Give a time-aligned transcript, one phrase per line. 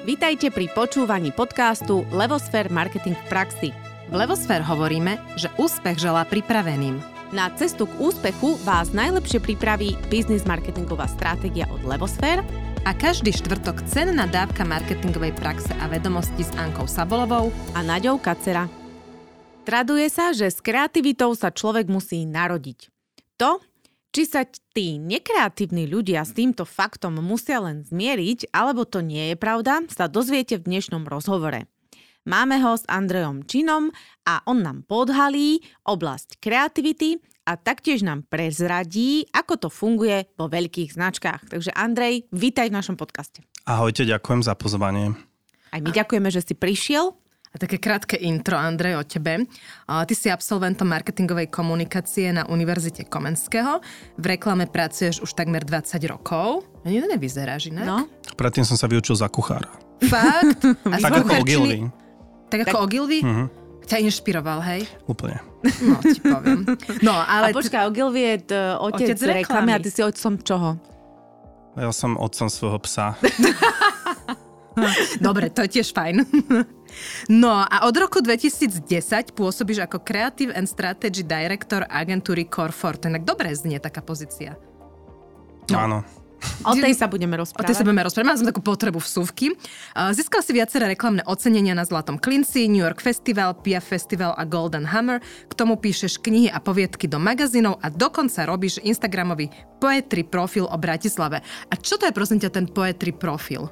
[0.00, 3.68] Vítajte pri počúvaní podcastu Levosfér Marketing v praxi.
[4.08, 7.04] V Levosfér hovoríme, že úspech želá pripraveným.
[7.36, 12.40] Na cestu k úspechu vás najlepšie pripraví biznis marketingová stratégia od Levosfér
[12.88, 18.72] a každý štvrtok cenná dávka marketingovej praxe a vedomosti s Ankou Sabolovou a Naďou Kacera.
[19.68, 22.88] Traduje sa, že s kreativitou sa človek musí narodiť.
[23.36, 23.60] To,
[24.10, 24.42] či sa
[24.74, 30.10] tí nekreatívni ľudia s týmto faktom musia len zmieriť, alebo to nie je pravda, sa
[30.10, 31.70] dozviete v dnešnom rozhovore.
[32.26, 33.88] Máme ho s Andrejom Činom
[34.28, 40.92] a on nám podhalí oblasť kreativity a taktiež nám prezradí, ako to funguje vo veľkých
[40.92, 41.48] značkách.
[41.48, 43.46] Takže Andrej, vítaj v našom podcaste.
[43.64, 45.16] Ahojte, ďakujem za pozvanie.
[45.70, 47.19] Aj my ďakujeme, že si prišiel.
[47.50, 49.42] A také krátke intro, Andrej, o tebe.
[49.90, 53.82] Ty si absolventom marketingovej komunikácie na Univerzite Komenského.
[54.14, 56.62] V reklame pracuješ už takmer 20 rokov.
[56.86, 57.86] Ani to nevyzeráš inak.
[57.90, 57.98] No.
[58.38, 59.66] Predtým som sa vyučil za kuchára.
[60.06, 60.62] Fakt?
[60.94, 61.90] A tak ako Ogilvy.
[62.54, 63.18] Tak ako Ogilvy?
[63.26, 63.46] Uh-huh.
[63.82, 64.86] Ťa inšpiroval, hej?
[65.10, 65.42] Úplne.
[65.82, 66.62] No, ti poviem.
[67.02, 67.50] No, ale...
[67.50, 70.78] A počkaj, Ogilvy je t- otec, otec reklamy a ty si otcom čoho?
[71.74, 73.18] Ja som otcom svojho psa.
[75.26, 76.16] Dobre, to je tiež fajn.
[77.30, 78.82] No a od roku 2010
[79.38, 83.14] pôsobíš ako Creative and Strategy Director agentúry Core4.
[83.14, 84.58] Tak dobre znie taká pozícia.
[85.70, 85.78] No.
[85.78, 85.98] Áno.
[86.64, 87.64] O tej sa budeme rozprávať.
[87.64, 88.28] O tej sa budeme rozprávať.
[88.32, 89.52] Mám som takú potrebu vsúvky.
[89.92, 94.88] Získal si viaceré reklamné ocenenia na Zlatom klinci, New York Festival, PIA Festival a Golden
[94.88, 95.20] Hammer.
[95.20, 100.76] K tomu píšeš knihy a poviedky do magazínov a dokonca robíš Instagramový poetry profil o
[100.80, 101.44] Bratislave.
[101.68, 103.68] A čo to je prosím ťa ten poetry profil?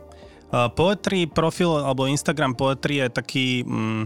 [0.48, 4.02] Poetry profil alebo Instagram poetry je taký mm,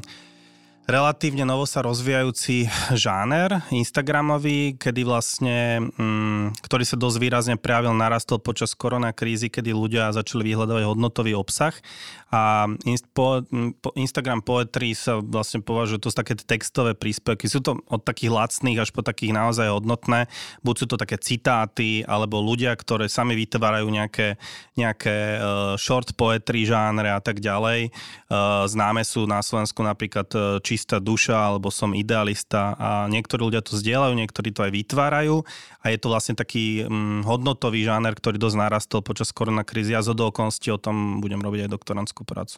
[0.86, 2.66] relatívne novo sa rozvíjajúci
[2.98, 10.14] žáner Instagramový, kedy vlastne, mm, ktorý sa dosť výrazne prejavil, narastol počas koronakrízy, kedy ľudia
[10.14, 11.74] začali vyhľadávať hodnotový obsah.
[12.32, 13.44] A inst, po,
[13.92, 18.80] Instagram Poetry sa vlastne považuje, to sú také textové príspevky, sú to od takých lacných
[18.80, 20.32] až po takých naozaj hodnotné,
[20.64, 24.40] buď sú to také citáty, alebo ľudia, ktoré sami vytvárajú nejaké,
[24.80, 27.92] nejaké uh, short poetry žánre a tak ďalej.
[28.32, 32.72] Uh, známe sú na Slovensku napríklad uh, Čistá duša alebo Som idealista.
[32.80, 35.44] A niektorí ľudia to zdieľajú, niektorí to aj vytvárajú.
[35.84, 39.92] A je to vlastne taký um, hodnotový žáner, ktorý dosť narastol počas koronakrízy.
[39.92, 40.16] A zo
[40.72, 42.56] o tom budem robiť aj doktorantskú prácu.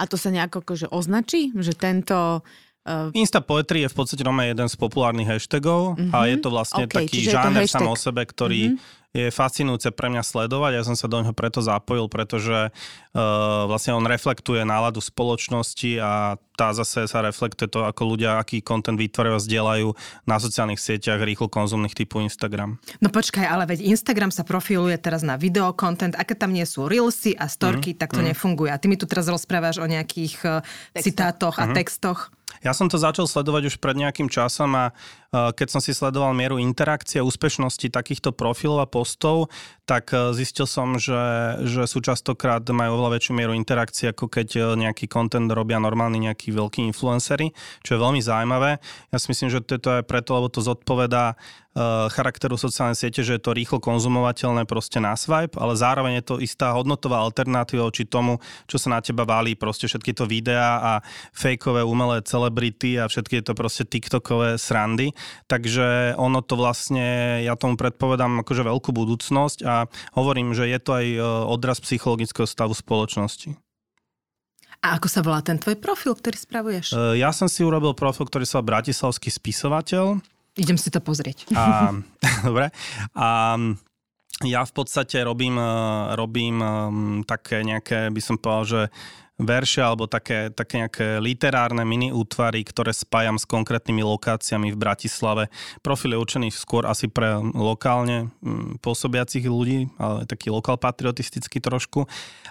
[0.00, 2.40] A to sa nejako akože označí, že tento
[2.80, 3.12] Uh...
[3.12, 6.00] Insta Poetry je v podstate jeden z populárnych hashtagov.
[6.00, 6.16] Uh-huh.
[6.16, 10.06] a je to vlastne okay, taký žáner sám o sebe, ktorý uh-huh je fascinujúce pre
[10.06, 10.72] mňa sledovať.
[10.78, 16.38] Ja som sa do neho preto zapojil, pretože uh, vlastne on reflektuje náladu spoločnosti a
[16.54, 19.88] tá zase sa reflektuje to, ako ľudia, aký kontent vytvárajú a zdieľajú
[20.28, 22.78] na sociálnych sieťach rýchlo konzumných typu Instagram.
[23.02, 26.86] No počkaj, ale veď Instagram sa profiluje teraz na video content, aké tam nie sú
[26.86, 28.30] reelsy a storky, mm, tak to mm.
[28.30, 28.70] nefunguje.
[28.70, 30.60] A ty mi tu teraz rozprávaš o nejakých uh,
[30.94, 31.74] citátoch a mm.
[31.74, 32.30] textoch.
[32.60, 34.84] Ja som to začal sledovať už pred nejakým časom a
[35.32, 39.48] keď som si sledoval mieru interakcie úspešnosti takýchto profilov a postov,
[39.90, 41.18] tak e, zistil som, že,
[41.66, 46.30] že sú častokrát majú oveľa väčšiu mieru interakcie, ako keď e, nejaký content robia normálni
[46.30, 47.50] nejakí veľkí influencery,
[47.82, 48.78] čo je veľmi zaujímavé.
[49.10, 51.34] Ja si myslím, že to je to aj preto, lebo to zodpovedá
[51.74, 56.24] uh, charakteru sociálnej siete, že je to rýchlo konzumovateľné proste na swipe, ale zároveň je
[56.26, 60.80] to istá hodnotová alternatíva voči tomu, čo sa na teba válí, proste všetky to videá
[60.80, 60.92] a
[61.34, 65.14] fejkové umelé celebrity a všetky to proste tiktokové srandy.
[65.46, 69.79] Takže ono to vlastne, ja tomu predpovedám akože veľkú budúcnosť a
[70.16, 73.54] hovorím, že je to aj e, odraz psychologického stavu spoločnosti.
[74.80, 76.86] A ako sa volá ten tvoj profil, ktorý spravuješ?
[76.96, 80.18] E, ja som si urobil profil, ktorý sa Bratislavský spisovateľ.
[80.56, 81.52] Idem si to pozrieť.
[81.54, 81.94] A,
[82.48, 82.72] dobre.
[83.14, 83.56] A
[84.40, 85.72] ja v podstate robím, e,
[86.16, 86.56] robím
[87.28, 88.82] také nejaké, by som povedal, že
[89.40, 95.44] verše alebo také, také nejaké literárne mini útvary, ktoré spájam s konkrétnymi lokáciami v Bratislave.
[95.80, 102.04] Profil je určený skôr asi pre lokálne mm, pôsobiacich ľudí, ale taký lokal patriotistický trošku.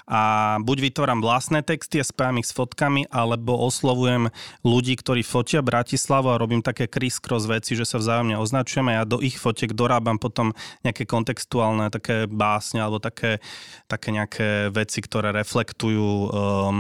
[0.10, 4.34] A buď vytváram vlastné texty a spájam ich s fotkami, alebo oslovujem
[4.66, 9.04] ľudí, ktorí fotia Bratislavu a robím také criss-cross veci, že sa vzájomne označujeme a ja
[9.06, 13.38] do ich fotiek dorábam potom nejaké kontextuálne také básne alebo také,
[13.86, 16.79] také nejaké veci, ktoré reflektujú um,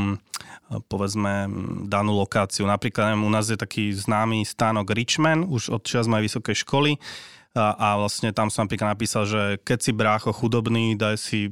[0.86, 1.50] povedzme
[1.90, 2.70] danú lokáciu.
[2.70, 7.02] Napríklad neviem, u nás je taký známy stánok Richman, už od čas mojej vysokej školy
[7.58, 11.50] a, a vlastne tam som napríklad napísal, že keď si brácho chudobný, daj si,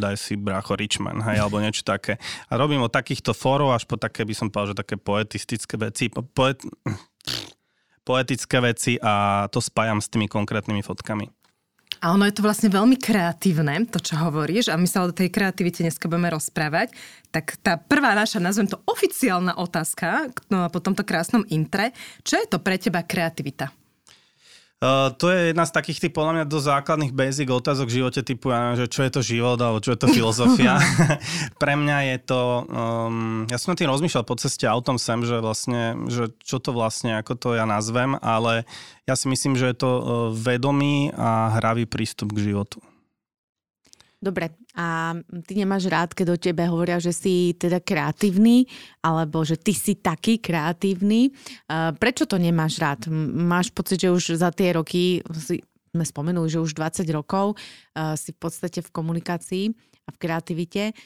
[0.00, 2.16] daj si brácho Richman, hej, alebo niečo také.
[2.48, 6.08] A robím od takýchto fórov až po také, by som povedal, že také poetistické veci,
[6.08, 6.64] poet,
[8.08, 11.28] poetické veci a to spájam s tými konkrétnymi fotkami.
[12.04, 15.32] A ono je to vlastne veľmi kreatívne, to čo hovoríš, a my sa o tej
[15.32, 16.92] kreativite dneska budeme rozprávať.
[17.32, 21.96] Tak tá prvá naša, nazvem to oficiálna otázka no, po tomto krásnom intre.
[22.20, 23.72] Čo je to pre teba kreativita?
[24.84, 28.20] Uh, to je jedna z takých tých, podľa mňa, do základných basic otázok v živote,
[28.20, 30.76] typu, ja neviem, že čo je to život, alebo čo je to filozofia.
[31.62, 35.40] Pre mňa je to, um, ja som na tým rozmýšľal po ceste autom sem, že
[35.40, 38.68] vlastne, že čo to vlastne, ako to ja nazvem, ale
[39.08, 40.04] ja si myslím, že je to uh,
[40.36, 42.84] vedomý a hravý prístup k životu.
[44.24, 45.12] Dobre, a
[45.44, 48.64] ty nemáš rád, keď o tebe hovoria, že si teda kreatívny,
[49.04, 51.28] alebo že ty si taký kreatívny.
[52.00, 53.04] Prečo to nemáš rád?
[53.12, 55.20] Máš pocit, že už za tie roky,
[55.92, 57.60] sme spomenuli, že už 20 rokov
[58.16, 60.96] si v podstate v komunikácii a v kreativite,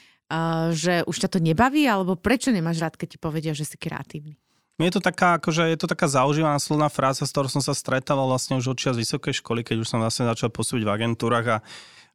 [0.71, 4.39] že už ťa to nebaví, alebo prečo nemáš rád, keď ti povedia, že si kreatívny?
[4.79, 8.31] Je to taká, akože je to taká zaužívaná slovná fráza, s ktorou som sa stretával
[8.31, 11.57] vlastne už od čas vysokej školy, keď už som vlastne začal pôsobiť v agentúrach a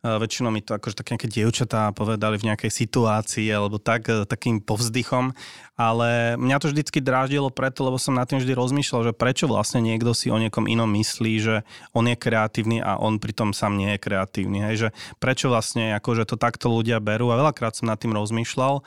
[0.05, 4.61] väčšinou mi to akože také nejaké dievčatá povedali v nejakej situácii alebo tak, e, takým
[4.61, 5.33] povzdychom,
[5.81, 9.81] ale mňa to vždycky dráždilo preto, lebo som na tým vždy rozmýšľal, že prečo vlastne
[9.81, 11.65] niekto si o niekom inom myslí, že
[11.97, 14.61] on je kreatívny a on pritom sám nie je kreatívny.
[14.61, 14.75] Hej?
[14.77, 18.85] Že prečo vlastne akože to takto ľudia berú a veľakrát som nad tým rozmýšľal.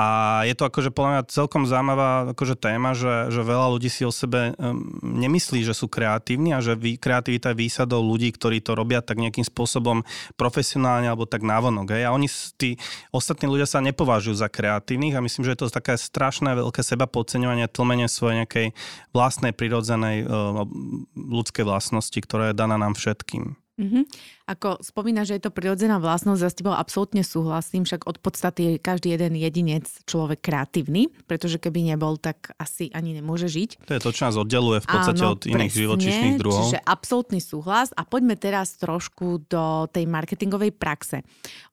[0.00, 0.06] A
[0.48, 4.12] je to akože podľa mňa celkom zaujímavá akože téma, že, že veľa ľudí si o
[4.12, 8.72] sebe um, nemyslí, že sú kreatívni a že vy, kreativita je výsadou ľudí, ktorí to
[8.72, 10.00] robia tak nejakým spôsobom
[10.40, 11.92] profesionálne alebo tak návonok.
[11.92, 12.08] Hej.
[12.08, 12.80] A oni, tí
[13.12, 17.04] ostatní ľudia sa nepovažujú za kreatívnych a myslím, že je to také strašné veľké seba
[17.04, 18.66] podceňovanie, tlmenie svojej nejakej
[19.12, 20.64] vlastnej prirodzenej uh,
[21.12, 23.59] ľudskej vlastnosti, ktorá je daná nám všetkým.
[23.80, 24.02] Mm-hmm.
[24.50, 28.60] Ako spomína, že je to prirodzená vlastnosť, ja s tebou absolútne súhlasím, však od podstaty
[28.60, 33.88] je každý jeden jedinec človek kreatívny, pretože keby nebol, tak asi ani nemôže žiť.
[33.88, 36.66] To je to, čo nás oddeluje v podstate Áno, od iných presne, živočišných druhov.
[36.68, 41.22] Čiže absolútny súhlas a poďme teraz trošku do tej marketingovej praxe.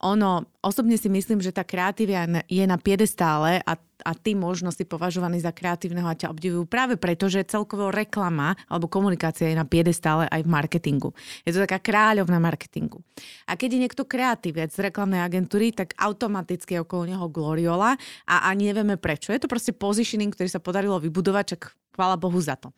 [0.05, 3.75] Ono, osobne si myslím, že tá kreatíva je na piedestále a
[4.07, 8.55] a ty možno si považovaný za kreatívneho a ťa obdivujú práve preto, že celkovo reklama
[8.71, 11.11] alebo komunikácia je na piedestále aj v marketingu.
[11.43, 13.03] Je to taká kráľovná marketingu.
[13.51, 18.47] A keď je niekto kreatívec z reklamnej agentúry, tak automaticky je okolo neho gloriola a
[18.47, 19.35] ani nevieme prečo.
[19.35, 21.61] Je to proste positioning, ktorý sa podarilo vybudovať, čak
[21.91, 22.71] chvála Bohu za to.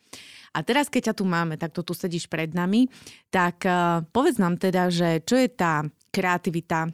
[0.50, 2.90] A teraz, keď ťa tu máme, tak to tu sedíš pred nami,
[3.30, 6.90] tak uh, povedz nám teda, že čo je tá kreativita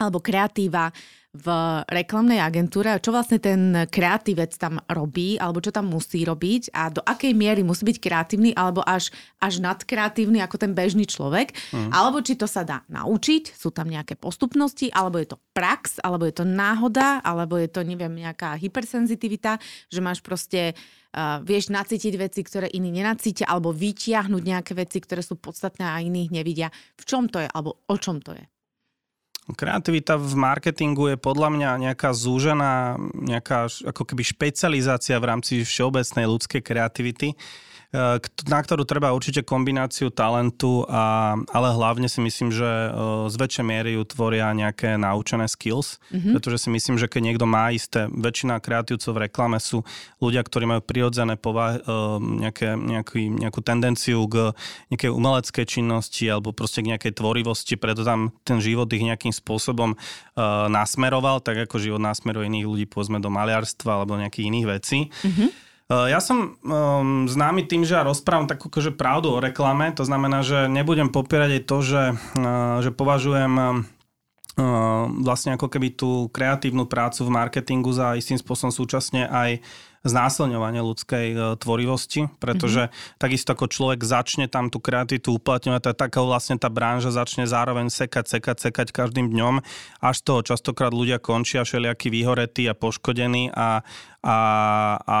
[0.00, 0.88] alebo kreatíva
[1.30, 1.46] v
[1.86, 6.98] reklamnej agentúre, čo vlastne ten kreatívec tam robí, alebo čo tam musí robiť a do
[7.06, 11.94] akej miery musí byť kreatívny, alebo až, až nadkreatívny ako ten bežný človek, mm.
[11.94, 16.26] alebo či to sa dá naučiť, sú tam nejaké postupnosti, alebo je to prax, alebo
[16.26, 20.74] je to náhoda, alebo je to, neviem, nejaká hypersenzitivita, že máš proste
[21.10, 25.98] Uh, vieš nacítiť veci, ktoré iní nenacítia, alebo vytiahnuť nejaké veci, ktoré sú podstatné a
[25.98, 26.70] iných nevidia.
[26.94, 28.46] V čom to je, alebo o čom to je?
[29.54, 36.26] Kreativita v marketingu je podľa mňa nejaká zúžená, nejaká ako keby špecializácia v rámci všeobecnej
[36.26, 37.34] ľudskej kreativity
[37.90, 42.70] na ktorú treba určite kombináciu talentu, a, ale hlavne si myslím, že
[43.26, 46.38] z väčšej miery ju tvoria nejaké naučené skills, mm-hmm.
[46.38, 49.82] pretože si myslím, že keď niekto má isté, väčšina kreatívcov v reklame sú
[50.22, 51.82] ľudia, ktorí majú prirodzené povah,
[52.20, 54.54] nejaké, nejaký, nejakú tendenciu k
[54.94, 59.98] nejakej umeleckej činnosti alebo proste k nejakej tvorivosti, preto tam ten život ich nejakým spôsobom
[59.98, 64.98] uh, nasmeroval, tak ako život nasmeruje iných ľudí, povedzme do maliarstva alebo nejakých iných vecí.
[65.10, 65.69] Mm-hmm.
[65.90, 70.06] Eh, ja som um, známy tým, že ja rozprávam takú akože pravdu o reklame, to
[70.06, 73.82] znamená, že nebudem popierať aj to, že, uh, že považujem uh,
[75.26, 79.66] vlastne ako keby tú kreatívnu prácu v marketingu za istým spôsobom súčasne aj
[80.00, 83.20] znásilňovanie ľudskej e, tvorivosti, pretože mm-hmm.
[83.20, 87.92] takisto ako človek začne tam tú kreativitu uplatňovať, tak taká vlastne tá branža začne zároveň
[87.92, 89.60] sekať, sekať, sekať každým dňom,
[90.00, 93.84] až toho častokrát ľudia končia všelijakí vyhoretí a poškodení a,
[94.24, 94.36] a,
[95.04, 95.18] a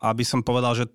[0.00, 0.88] aby som povedal, že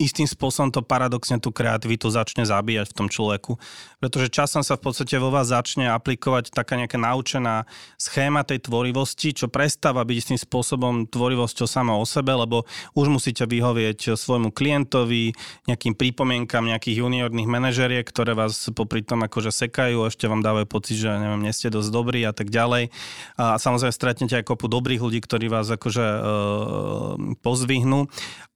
[0.00, 3.60] istým spôsobom to paradoxne tú kreativitu začne zabíjať v tom človeku.
[4.00, 7.68] Pretože časom sa v podstate vo vás začne aplikovať taká nejaká naučená
[8.00, 12.64] schéma tej tvorivosti, čo prestáva byť istým spôsobom tvorivosťou sama o sebe, lebo
[12.96, 15.36] už musíte vyhovieť svojmu klientovi,
[15.68, 20.96] nejakým prípomienkam nejakých juniorných manažeriek, ktoré vás popri tom akože sekajú, ešte vám dávajú pocit,
[20.96, 22.88] že neviem, nie ste dosť dobrí a tak ďalej.
[23.36, 26.20] A samozrejme stretnete aj kopu dobrých ľudí, ktorí vás akože e,
[27.44, 28.08] pozvihnú.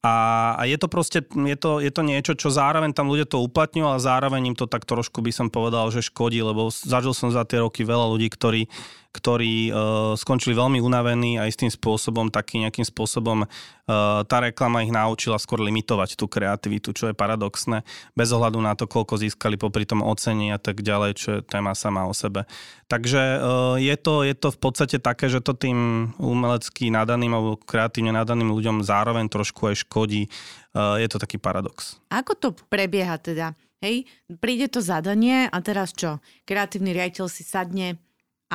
[0.05, 3.41] A, a je to proste je to, je to niečo, čo zároveň tam ľudia to
[3.41, 7.33] uplatňujú, ale zároveň im to tak trošku by som povedal, že škodí, lebo zažil som
[7.33, 8.69] za tie roky veľa ľudí, ktorí
[9.15, 14.91] ktorí uh, skončili veľmi unavení a istým spôsobom, taký nejakým spôsobom uh, tá reklama ich
[14.91, 17.87] naučila skôr limitovať tú kreativitu, čo je paradoxné,
[18.19, 21.79] bez ohľadu na to, koľko získali popri tom ocení a tak ďalej, čo je téma
[21.79, 22.51] sama o sebe.
[22.91, 27.55] Takže uh, je, to, je to v podstate také, že to tým umelecky nadaným alebo
[27.55, 30.27] kreatívne nadaným ľuďom zároveň trošku aj škodí.
[30.75, 32.03] Uh, je to taký paradox.
[32.11, 33.55] Ako to prebieha teda?
[33.79, 34.09] Hej,
[34.41, 36.19] príde to zadanie a teraz čo?
[36.49, 38.01] Kreatívny riaditeľ si sadne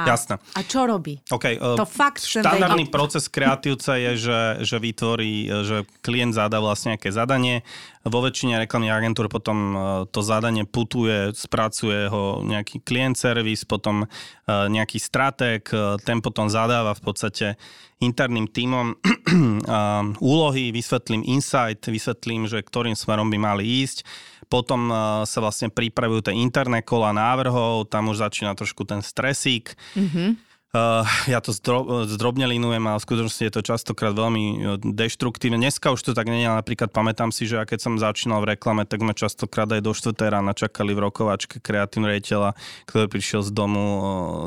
[0.03, 0.35] a, Jasné.
[0.39, 1.19] a čo robí?
[1.27, 5.33] Okay, uh, to fakt štandardný proces kreatívca je, že, že vytvorí,
[5.67, 7.67] že klient zadá vlastne nejaké zadanie.
[8.09, 14.05] Vo väčšine reklamných agentúr potom uh, to zadanie putuje, spracuje ho nejaký klient servis, potom
[14.05, 15.63] uh, nejaký stratég,
[16.03, 17.45] ten potom zadáva v podstate
[18.01, 18.97] interným tímom
[20.33, 24.03] úlohy, vysvetlím insight, vysvetlím, že ktorým smerom by mali ísť
[24.49, 24.89] potom
[25.29, 29.77] sa vlastne pripravujú tie interné kola návrhov, tam už začína trošku ten stresík.
[29.93, 30.48] Mm-hmm.
[30.69, 35.57] Uh, ja to zdro, zdrobnelinujem a v skutočnosti je to častokrát veľmi eh, deštruktívne.
[35.57, 38.85] Dneska už to tak nie je, napríklad pamätám si, že keď som začínal v reklame,
[38.85, 40.13] tak sme častokrát aj do 4.
[40.13, 42.53] rána čakali v rokovačke kreatívne rejiteľa,
[42.85, 44.01] ktorý prišiel z domu, uh,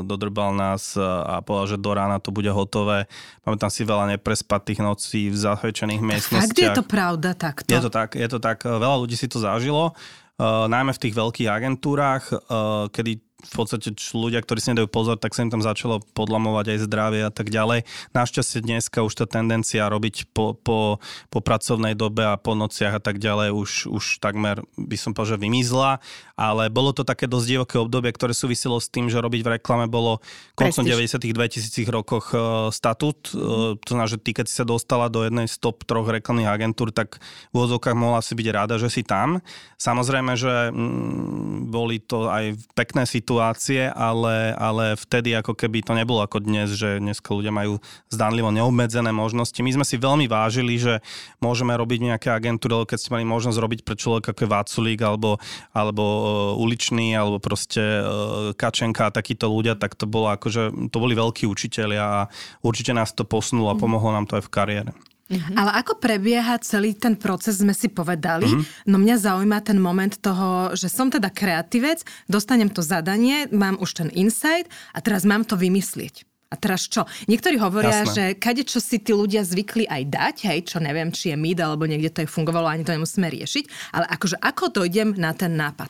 [0.07, 3.11] dodrbal nás a povedal, že do rána to bude hotové.
[3.43, 6.47] Pamätám si veľa neprespatých nocí v zahvečených miestnostiach.
[6.47, 7.67] Fakt je to pravda takto?
[7.67, 8.63] Je to tak, je to tak.
[8.63, 9.91] Veľa ľudí si to zažilo.
[10.39, 15.19] Uh, najmä v tých veľkých agentúrach, uh, kedy v podstate ľudia, ktorí si nedajú pozor,
[15.19, 17.83] tak sa im tam začalo podlamovať aj zdravie a tak ďalej.
[18.15, 23.01] Našťastie dneska už tá tendencia robiť po, po, po pracovnej dobe a po nociach a
[23.03, 25.99] tak ďalej už, už takmer by som povedal, že vymizla,
[26.33, 29.85] ale bolo to také dosť divoké obdobie, ktoré súviselo s tým, že robiť v reklame
[29.85, 30.23] bolo
[30.57, 33.31] koncom 90 2000 rokoch uh, statút.
[33.33, 36.49] Uh, to znamená, že ty, keď si sa dostala do jednej z top troch reklamných
[36.49, 37.21] agentúr, tak
[37.51, 39.43] v úvodzovkách mohla si byť rada, že si tam.
[39.77, 45.97] Samozrejme, že mm, boli to aj pekné situácie, situácie, ale, ale vtedy ako keby to
[45.97, 47.81] nebolo ako dnes, že dneska ľudia majú
[48.13, 49.57] zdanlivo neobmedzené možnosti.
[49.57, 51.01] My sme si veľmi vážili, že
[51.41, 55.41] môžeme robiť nejaké agentúry, keď ste mali možnosť robiť pre človeka ako je Váculík alebo,
[55.73, 60.97] alebo uh, uličný, alebo proste uh, Kačenka a takíto ľudia, tak to bolo akože, to
[61.01, 62.19] boli veľkí učiteľia a
[62.61, 64.93] určite nás to posunulo a pomohlo nám to aj v kariére.
[65.31, 65.55] Mm-hmm.
[65.55, 68.43] Ale ako prebieha celý ten proces, sme si povedali.
[68.45, 68.91] Mm-hmm.
[68.91, 74.03] No mňa zaujíma ten moment toho, že som teda kreatívec, dostanem to zadanie, mám už
[74.03, 76.27] ten insight a teraz mám to vymyslieť.
[76.53, 77.09] A teraz čo?
[77.25, 78.13] Niektorí hovoria, Jasné.
[78.13, 81.57] že kade čo si tí ľudia zvykli aj dať, hej, čo neviem, či je mid,
[81.57, 85.57] alebo niekde to je fungovalo, ani to nemusíme riešiť, ale akože ako dojdem na ten
[85.57, 85.89] nápad?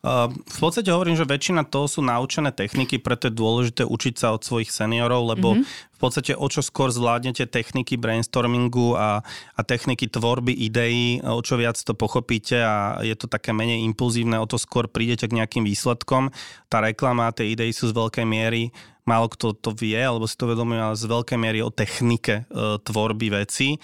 [0.00, 4.40] V podstate hovorím, že väčšina toho sú naučené techniky, preto je dôležité učiť sa od
[4.40, 5.92] svojich seniorov, lebo mm-hmm.
[5.92, 9.20] v podstate o čo skôr zvládnete techniky brainstormingu a,
[9.56, 14.40] a techniky tvorby ideí, o čo viac to pochopíte a je to také menej impulzívne,
[14.40, 16.32] o to skôr prídete k nejakým výsledkom.
[16.72, 18.72] Tá reklama a tie idei sú z veľkej miery
[19.10, 22.78] málo kto to vie, alebo si to vedomuje, ale z veľkej miery o technike e,
[22.86, 23.74] tvorby veci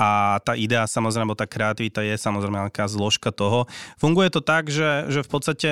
[0.00, 3.68] a tá idea samozrejme, tá kreativita je samozrejme nejaká zložka toho.
[4.00, 5.68] Funguje to tak, že, že v podstate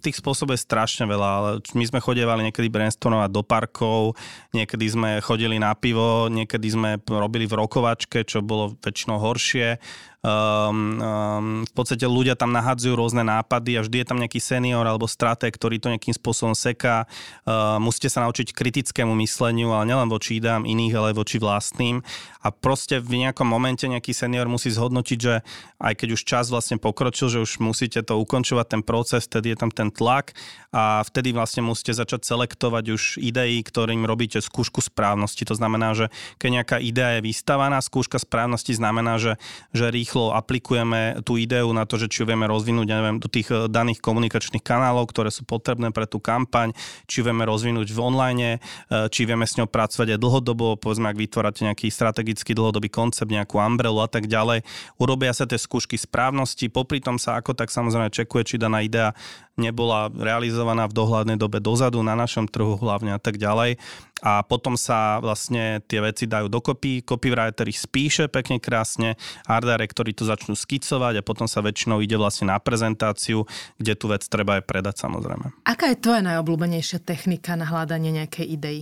[0.00, 4.16] tých spôsobov je strašne veľa, ale my sme chodievali niekedy brainstormovať do parkov,
[4.56, 9.76] niekedy sme chodili na pivo, niekedy sme robili v rokovačke, čo bolo väčšinou horšie.
[10.20, 14.84] Um, um, v podstate ľudia tam nahadzujú rôzne nápady a vždy je tam nejaký senior
[14.84, 17.08] alebo stratég, ktorý to nejakým spôsobom seká.
[17.48, 22.04] Uh, musíte sa naučiť kritickému mysleniu, ale nielen voči ideám iných, ale voči vlastným.
[22.44, 25.40] A proste v nejakom momente nejaký senior musí zhodnotiť, že
[25.80, 29.58] aj keď už čas vlastne pokročil, že už musíte to ukončovať ten proces, vtedy je
[29.60, 30.36] tam ten tlak
[30.68, 35.48] a vtedy vlastne musíte začať selektovať už idei, ktorým robíte skúšku správnosti.
[35.48, 39.40] To znamená, že keď nejaká idea je vystavaná, skúška správnosti znamená, že,
[39.72, 43.22] že rýchlo rýchlo aplikujeme tú ideu na to, že či ju vieme rozvinúť ja neviem,
[43.22, 46.74] do tých eh, daných komunikačných kanálov, ktoré sú potrebné pre tú kampaň,
[47.06, 51.06] či ju vieme rozvinúť v online, eh, či vieme s ňou pracovať aj dlhodobo, povedzme,
[51.06, 54.66] ak vytvárate nejaký strategický dlhodobý koncept, nejakú umbrelu a tak ďalej.
[54.98, 59.14] Urobia sa tie skúšky správnosti, popri tom sa ako tak samozrejme čekuje, či daná idea
[59.60, 63.76] nebola realizovaná v dohľadnej dobe dozadu na našom trhu hlavne a tak ďalej.
[64.20, 69.16] A potom sa vlastne tie veci dajú dokopy, copywriter ich spíše pekne krásne,
[69.48, 73.48] art ktorí to začnú skicovať a potom sa väčšinou ide vlastne na prezentáciu,
[73.80, 75.64] kde tú vec treba aj predať samozrejme.
[75.64, 78.80] Aká je tvoja najobľúbenejšia technika na hľadanie nejakej idei?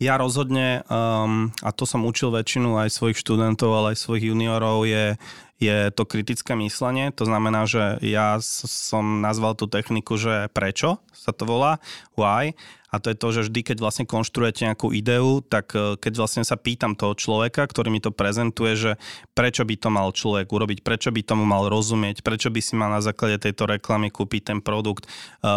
[0.00, 4.88] Ja rozhodne, um, a to som učil väčšinu aj svojich študentov, ale aj svojich juniorov,
[4.88, 5.20] je,
[5.60, 7.12] je to kritické myslenie.
[7.20, 11.76] To znamená, že ja som nazval tú techniku, že prečo sa to volá,
[12.16, 12.56] why
[12.90, 16.42] a to je to, že vždy, keď vlastne konštruujete nejakú ideu, tak e, keď vlastne
[16.42, 18.90] sa pýtam toho človeka, ktorý mi to prezentuje, že
[19.30, 22.90] prečo by to mal človek urobiť, prečo by tomu mal rozumieť, prečo by si mal
[22.90, 25.50] na základe tejto reklamy kúpiť ten produkt, e,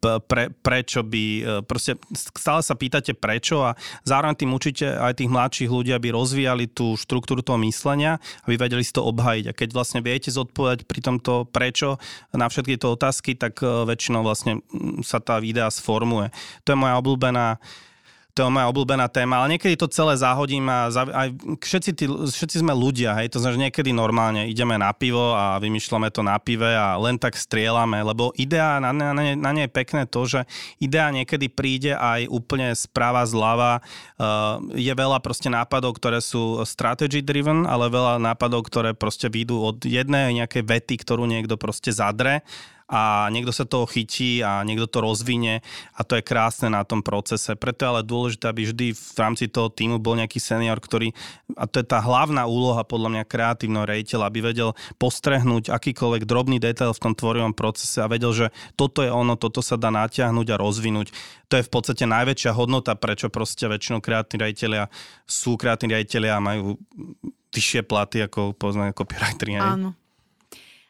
[0.00, 3.76] pre, prečo by, e, proste stále sa pýtate prečo a
[4.08, 8.16] zároveň tým učíte aj tých mladších ľudí, aby rozvíjali tú štruktúru toho myslenia,
[8.48, 9.44] aby vedeli si to obhajiť.
[9.52, 12.00] A keď vlastne viete zodpovedať pri tomto prečo
[12.32, 14.64] na všetky tie otázky, tak väčšinou vlastne
[15.04, 16.32] sa tá videa sformuje.
[16.64, 17.58] To je moja obľúbená
[18.38, 22.06] to je moja obľúbená téma, ale niekedy to celé zahodím a za, aj všetci, tí,
[22.06, 26.22] všetci sme ľudia, hej, to znamená, že niekedy normálne ideme na pivo a vymýšľame to
[26.22, 30.06] na pive a len tak strieľame, lebo idea, na, na, na, na nej je pekné
[30.06, 30.46] to, že
[30.78, 37.26] idea niekedy príde aj úplne správa zľava, uh, je veľa proste nápadov, ktoré sú strategy
[37.26, 42.46] driven, ale veľa nápadov, ktoré proste výjdu od jednej nejakej vety, ktorú niekto proste zadre
[42.88, 45.60] a niekto sa toho chytí a niekto to rozvine
[45.92, 47.52] a to je krásne na tom procese.
[47.52, 51.12] Preto je ale dôležité, aby vždy v rámci toho týmu bol nejaký senior, ktorý,
[51.52, 56.56] a to je tá hlavná úloha podľa mňa kreatívneho rejiteľa, aby vedel postrehnúť akýkoľvek drobný
[56.56, 60.48] detail v tom tvorivom procese a vedel, že toto je ono, toto sa dá natiahnuť
[60.48, 61.12] a rozvinúť.
[61.52, 64.88] To je v podstate najväčšia hodnota, prečo proste väčšinou kreatívni rejiteľia
[65.28, 66.80] sú kreatívni rejiteľia a majú
[67.52, 69.60] vyššie platy ako povedzme copywriteri.
[69.60, 69.92] Áno.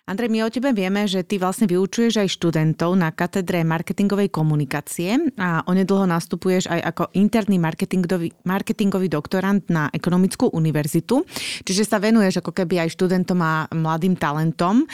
[0.09, 5.37] Andrej, my o tebe vieme, že ty vlastne vyučuješ aj študentov na katedre marketingovej komunikácie
[5.37, 11.29] a onedlho nastupuješ aj ako interný marketingový, marketingový doktorant na ekonomickú univerzitu,
[11.61, 14.89] čiže sa venuješ ako keby aj študentom a mladým talentom.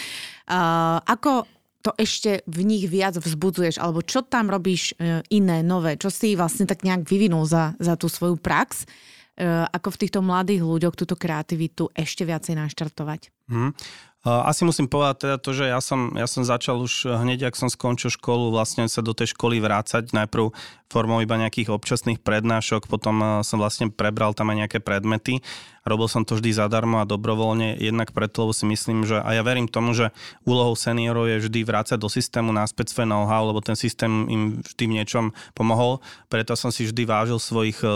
[0.50, 1.46] Uh, ako
[1.84, 6.32] to ešte v nich viac vzbudzuješ, alebo čo tam robíš e, iné, nové, čo si
[6.32, 8.88] vlastne tak nejak vyvinul za, za tú svoju prax,
[9.36, 13.28] e, ako v týchto mladých ľuďoch túto kreativitu ešte viacej naštartovať?
[13.52, 13.76] Hmm.
[14.24, 17.68] Asi musím povedať teda to, že ja som, ja som začal už hneď, ak som
[17.68, 20.16] skončil školu, vlastne sa do tej školy vrácať.
[20.16, 20.48] Najprv
[20.88, 25.44] formou iba nejakých občasných prednášok, potom eh, som vlastne prebral tam aj nejaké predmety.
[25.84, 29.44] Robil som to vždy zadarmo a dobrovoľne, jednak preto, lebo si myslím, že a ja
[29.44, 30.16] verím tomu, že
[30.48, 34.84] úlohou seniorov je vždy vrácať do systému náspäť svoje know-how, lebo ten systém im vždy
[34.88, 36.00] v niečom pomohol.
[36.32, 37.92] Preto som si vždy vážil svojich eh,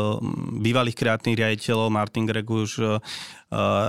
[0.60, 3.00] bývalých kreatívnych riaditeľov, Martin Greguš, eh,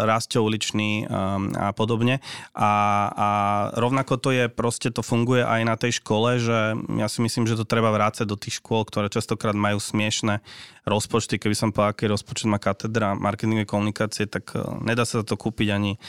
[0.07, 1.03] Rastio Uličný
[1.51, 2.23] a podobne.
[2.55, 2.71] A,
[3.11, 3.29] a
[3.75, 7.59] rovnako to je, proste to funguje aj na tej škole, že ja si myslím, že
[7.59, 10.39] to treba vrácať do tých škôl, ktoré častokrát majú smiešne
[10.87, 11.41] rozpočty.
[11.41, 15.67] Keby som povedal, aký rozpočet má katedra marketingovej komunikácie, tak e, nedá sa to kúpiť
[15.73, 15.99] ani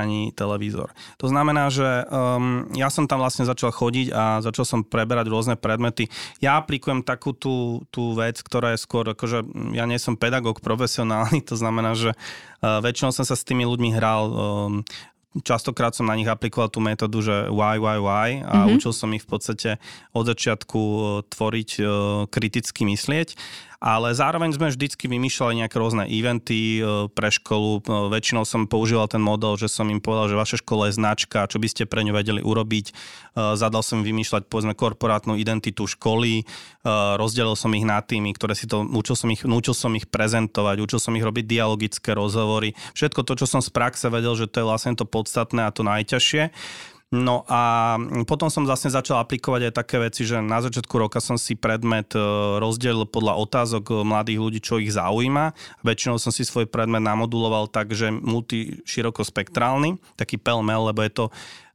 [0.00, 0.94] ani televízor.
[1.20, 5.60] To znamená, že um, ja som tam vlastne začal chodiť a začal som preberať rôzne
[5.60, 6.08] predmety.
[6.40, 9.44] Ja aplikujem takú tú, tú vec, ktorá je skôr, akože
[9.76, 13.92] ja nie som pedagóg profesionálny, to znamená, že uh, väčšinou som sa s tými ľuďmi
[13.92, 14.72] hral um,
[15.46, 18.74] častokrát som na nich aplikoval tú metódu, že why, why, why a mm-hmm.
[18.74, 19.70] učil som ich v podstate
[20.10, 21.70] od začiatku uh, tvoriť,
[22.34, 23.38] kriticky myslieť
[23.80, 27.80] ale zároveň sme vždycky vymýšľali nejaké rôzne eventy e, pre školu.
[27.80, 31.48] E, väčšinou som používal ten model, že som im povedal, že vaša škola je značka,
[31.48, 32.92] čo by ste pre ňu vedeli urobiť.
[32.92, 36.44] E, zadal som im vymýšľať povedzme korporátnu identitu školy,
[37.16, 40.76] rozdelil som ich na týmy, ktoré si to, učil som ich, učil som ich prezentovať,
[40.80, 42.76] učil som ich robiť dialogické rozhovory.
[42.92, 45.84] Všetko to, čo som z praxe vedel, že to je vlastne to podstatné a to
[45.84, 46.52] najťažšie.
[47.10, 51.34] No a potom som vlastne začal aplikovať aj také veci, že na začiatku roka som
[51.34, 52.22] si predmet e,
[52.62, 55.50] rozdelil podľa otázok e, mladých ľudí, čo ich zaujíma.
[55.82, 61.24] Väčšinou som si svoj predmet namoduloval tak, že multi širokospektrálny, taký pelmel, lebo je to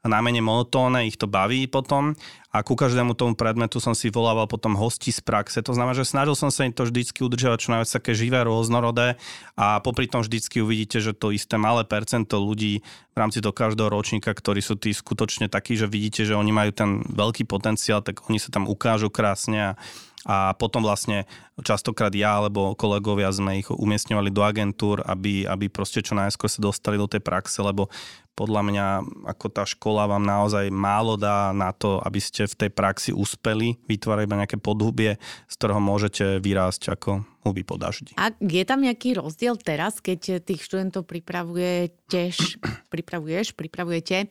[0.07, 2.13] najmenej monotónne, ich to baví potom
[2.55, 5.59] a ku každému tomu predmetu som si volával potom hosti z praxe.
[5.59, 9.19] To znamená, že snažil som sa im to vždycky udržiavať čo najviac také živé, rôznorodé
[9.59, 12.79] a popri tom vždycky uvidíte, že to isté malé percento ľudí
[13.11, 16.71] v rámci toho každého ročníka, ktorí sú tí skutočne takí, že vidíte, že oni majú
[16.71, 19.77] ten veľký potenciál, tak oni sa tam ukážu krásne a
[20.25, 21.29] a potom vlastne
[21.61, 26.65] častokrát ja alebo kolegovia sme ich umiestňovali do agentúr, aby, aby proste čo najskôr sa
[26.65, 27.93] dostali do tej praxe, lebo
[28.35, 28.85] podľa mňa
[29.31, 33.79] ako tá škola vám naozaj málo dá na to, aby ste v tej praxi uspeli,
[33.88, 35.15] vytvárať iba nejaké podhubie,
[35.47, 38.11] z ktorého môžete vyrásť ako huby po daždi.
[38.19, 42.59] A je tam nejaký rozdiel teraz, keď tých študentov pripravuješ,
[42.91, 44.27] pripravuješ, pripravujete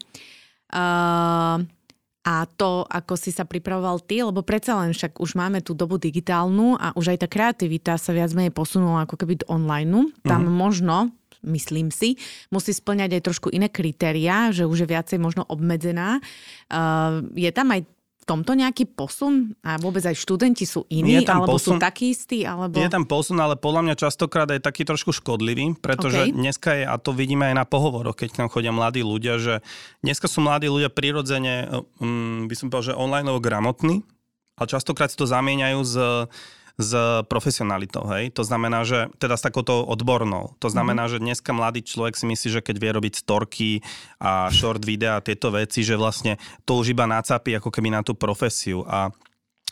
[0.75, 1.65] uh,
[2.25, 6.01] a to, ako si sa pripravoval ty, lebo predsa len však už máme tú dobu
[6.01, 10.09] digitálnu a už aj tá kreativita sa viac menej posunula ako keby do online.
[10.25, 10.57] Tam mm-hmm.
[10.57, 10.97] možno
[11.45, 12.17] myslím si,
[12.49, 16.17] musí splňať aj trošku iné kritéria, že už je viacej možno obmedzená.
[16.73, 17.85] Uh, je tam aj
[18.25, 19.55] tomto nejaký posun?
[19.61, 21.21] A vôbec aj študenti sú iní?
[21.25, 22.43] Alebo posun, sú takí istí?
[22.43, 22.81] Alebo...
[22.81, 26.35] Je tam posun, ale podľa mňa častokrát je taký trošku škodlivý, pretože okay.
[26.35, 29.55] dneska je, a to vidíme aj na pohovoroch, keď tam chodia mladí ľudia, že
[30.01, 31.69] dneska sú mladí ľudia prirodzene,
[32.01, 34.03] um, by som povedal, že online gramotní,
[34.55, 35.95] a častokrát si to zamieňajú s
[36.75, 36.91] s
[37.31, 38.35] profesionalitou, hej?
[38.35, 40.59] To znamená, že teda s takouto odbornou.
[40.59, 41.23] To znamená, mm-hmm.
[41.23, 43.71] že dneska mladý človek si myslí, že keď vie robiť storky
[44.19, 46.35] a short videa a tieto veci, že vlastne
[46.67, 48.83] to už iba nacapí ako keby na tú profesiu.
[48.91, 49.15] A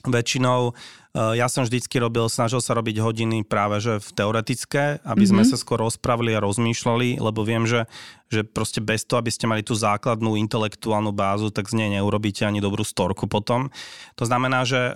[0.06, 5.28] väčšinou Eh, ja som vždycky robil, snažil sa robiť hodiny práve že v teoretické, aby
[5.28, 5.44] mm-hmm.
[5.44, 7.84] sme sa skôr rozprávali a rozmýšľali, lebo viem, že,
[8.32, 12.48] že proste bez toho, aby ste mali tú základnú intelektuálnu bázu, tak z nej neurobíte
[12.48, 13.68] ani dobrú storku potom.
[14.16, 14.92] To znamená, že eh,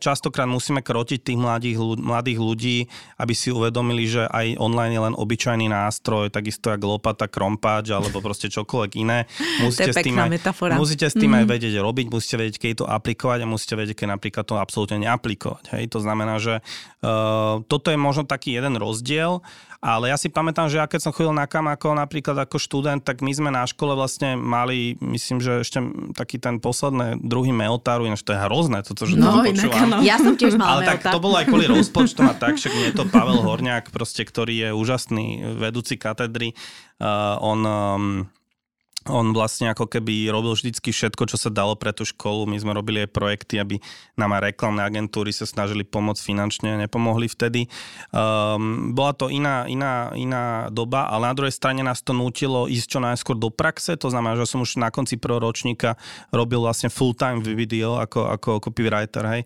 [0.00, 2.78] častokrát musíme krotiť tých mladých, mladých ľudí,
[3.20, 8.24] aby si uvedomili, že aj online je len obyčajný nástroj, takisto jak lopata, krompáč alebo
[8.24, 9.28] proste čokoľvek iné.
[9.60, 10.40] Musíte, s tým, aj,
[10.80, 11.36] musíte s tým mm-hmm.
[11.36, 11.52] aj mhm.
[11.52, 15.49] vedieť robiť, musíte vedieť, keď to aplikovať a musíte vedieť, keď napríklad to absolútne neaplikovať
[15.50, 15.64] aplikovať.
[15.74, 15.84] Hej?
[15.90, 16.62] To znamená, že
[17.02, 19.42] uh, toto je možno taký jeden rozdiel,
[19.80, 23.24] ale ja si pamätám, že ja keď som chodil na Kamako napríklad ako študent, tak
[23.24, 25.80] my sme na škole vlastne mali, myslím, že ešte
[26.12, 30.04] taký ten posledný druhý meotáru, ináč to je hrozné, toto, že no, to počúvam.
[30.04, 32.86] Ja som tiež mal Ale tak to bolo aj kvôli rozpočtom a tak, však nie
[32.92, 36.52] je to Pavel Horniak, proste, ktorý je úžasný vedúci katedry.
[37.00, 38.04] Uh, on um,
[39.08, 42.44] on vlastne ako keby robil vždycky všetko, čo sa dalo pre tú školu.
[42.44, 43.80] My sme robili aj projekty, aby
[44.20, 47.64] nám aj reklamné agentúry sa snažili pomôcť finančne, nepomohli vtedy.
[48.12, 52.86] Um, bola to iná, iná, iná doba, ale na druhej strane nás to nutilo ísť
[52.92, 53.96] čo najskôr do praxe.
[53.96, 55.40] To znamená, že som už na konci prvého
[56.28, 59.42] robil vlastne full-time video ako, ako copywriter, hej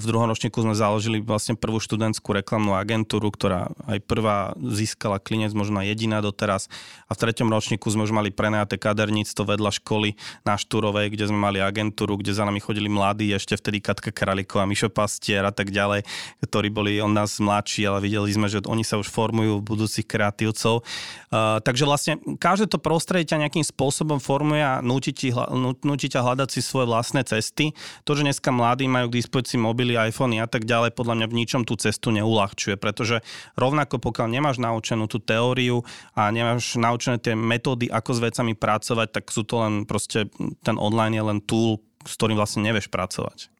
[0.00, 5.52] v druhom ročníku sme založili vlastne prvú študentskú reklamnú agentúru, ktorá aj prvá získala klinec,
[5.52, 6.72] možno jediná doteraz.
[7.06, 10.16] A v treťom ročníku sme už mali prenajaté kaderníctvo vedľa školy
[10.48, 14.64] na Štúrovej, kde sme mali agentúru, kde za nami chodili mladí, ešte vtedy Katka Kraliková,
[14.64, 16.08] Mišo Pastier a tak ďalej,
[16.40, 20.80] ktorí boli od nás mladší, ale videli sme, že oni sa už formujú budúcich kreatívcov.
[21.28, 26.64] Uh, takže vlastne každé to prostredie ťa nejakým spôsobom formuje a nutí, ťa hľadať si
[26.64, 27.76] svoje vlastné cesty.
[28.08, 31.38] To, že dneska mladí majú k dispozícii mobily, iPhony a tak ďalej, podľa mňa v
[31.42, 33.24] ničom tú cestu neulahčuje, pretože
[33.56, 35.82] rovnako pokiaľ nemáš naučenú tú teóriu
[36.12, 40.28] a nemáš naučené tie metódy, ako s vecami pracovať, tak sú to len proste,
[40.62, 43.50] ten online je len tool, s ktorým vlastne nevieš pracovať.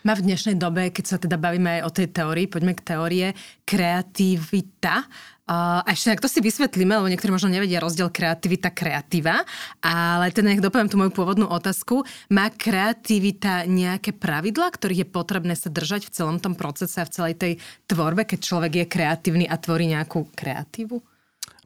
[0.00, 3.26] Má v dnešnej dobe, keď sa teda bavíme aj o tej teórii, poďme k teórie,
[3.68, 5.04] kreativita
[5.50, 9.42] a ešte ak to si vysvetlíme, lebo niektorí možno nevedia rozdiel kreativita, kreatíva,
[9.82, 12.06] ale teda nech dopoviem tú moju pôvodnú otázku.
[12.30, 17.14] Má kreativita nejaké pravidla, ktorých je potrebné sa držať v celom tom procese a v
[17.14, 17.52] celej tej
[17.90, 21.02] tvorbe, keď človek je kreatívny a tvorí nejakú kreatívu?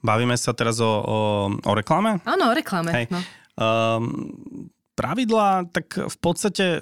[0.00, 1.18] Bavíme sa teraz o, o,
[1.52, 2.24] o reklame?
[2.24, 2.88] Áno, o reklame.
[2.92, 3.06] Hej.
[3.12, 3.20] No.
[3.60, 6.80] Um, pravidlá, tak v podstate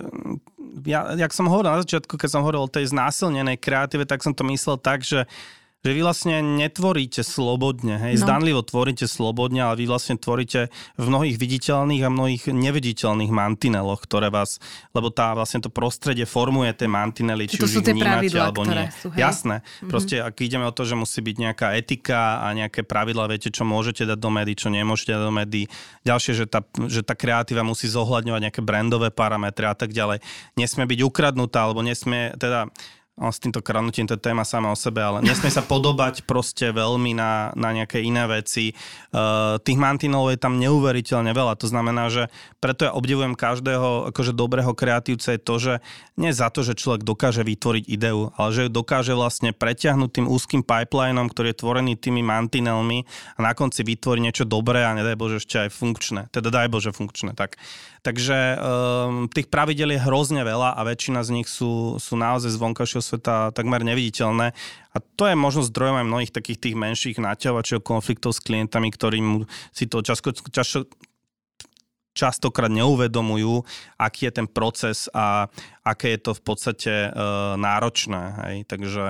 [0.87, 4.33] ja, jak som hovoril na začiatku, keď som hovoril o tej znásilnenej kreatíve, tak som
[4.33, 5.27] to myslel tak, že
[5.83, 8.23] že vy vlastne netvoríte slobodne, hej, no.
[8.23, 14.31] zdanlivo tvoríte slobodne, ale vy vlastne tvoríte v mnohých viditeľných a mnohých neviditeľných mantineloch, ktoré
[14.31, 14.63] vás,
[14.95, 18.63] lebo tá vlastne to prostredie formuje tie mantinely, či to už ich vnímate pravidla, alebo
[18.63, 18.87] nie.
[18.95, 19.27] Sú, hej?
[19.27, 19.91] Jasné, mm-hmm.
[19.91, 23.67] proste ak ideme o to, že musí byť nejaká etika a nejaké pravidla, viete, čo
[23.67, 25.67] môžete dať do médií, čo nemôžete dať do médií.
[26.07, 30.23] Ďalšie, že tá, že tá kreatíva musí zohľadňovať nejaké brandové parametre a tak ďalej.
[30.55, 32.71] Nesmie byť ukradnutá, alebo nesmie, teda
[33.21, 37.13] s týmto kradnutím to je téma sama o sebe, ale nesmie sa podobať proste veľmi
[37.13, 38.73] na, na nejaké iné veci.
[39.13, 44.33] Uh, tých mantinov je tam neuveriteľne veľa, to znamená, že preto ja obdivujem každého akože
[44.33, 45.75] dobrého kreatívca je to, že
[46.17, 50.65] nie za to, že človek dokáže vytvoriť ideu, ale že dokáže vlastne preťahnuť tým úzkým
[50.65, 53.05] pipelineom, ktorý je tvorený tými mantinelmi
[53.37, 56.33] a na konci vytvoriť niečo dobré a nedaj Bože ešte aj funkčné.
[56.33, 57.37] Teda daj Bože funkčné.
[57.37, 57.61] Tak.
[58.03, 62.59] Takže um, tých pravidel je hrozne veľa a väčšina z nich sú, sú naozaj z
[62.59, 64.55] vonkajšieho sveta takmer neviditeľné.
[64.95, 69.45] A to je možno zdrojom aj mnohých takých tých menších naťahovačov konfliktov s klientami, ktorým
[69.75, 70.87] si to často, často,
[72.15, 73.67] častokrát neuvedomujú,
[73.99, 75.51] aký je ten proces a
[75.83, 78.23] aké je to v podstate uh, náročné.
[78.47, 78.57] Hej?
[78.71, 79.05] Takže,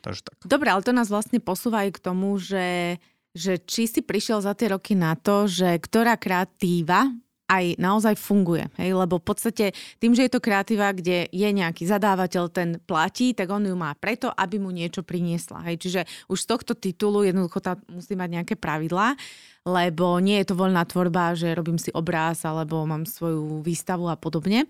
[0.00, 0.36] takže tak.
[0.46, 2.96] Dobre, ale to nás vlastne posúva aj k tomu, že
[3.34, 7.10] že či si prišiel za tie roky na to, že ktorá kreatíva
[7.44, 8.68] aj naozaj funguje.
[8.80, 8.96] Hej?
[8.96, 13.52] Lebo v podstate tým, že je to kreatíva, kde je nejaký zadávateľ, ten platí, tak
[13.52, 15.60] on ju má preto, aby mu niečo priniesla.
[15.68, 15.84] Hej?
[15.84, 16.00] Čiže
[16.32, 19.16] už z tohto titulu jednoducho tá musí mať nejaké pravidlá,
[19.64, 24.16] lebo nie je to voľná tvorba, že robím si obráz alebo mám svoju výstavu a
[24.16, 24.68] podobne.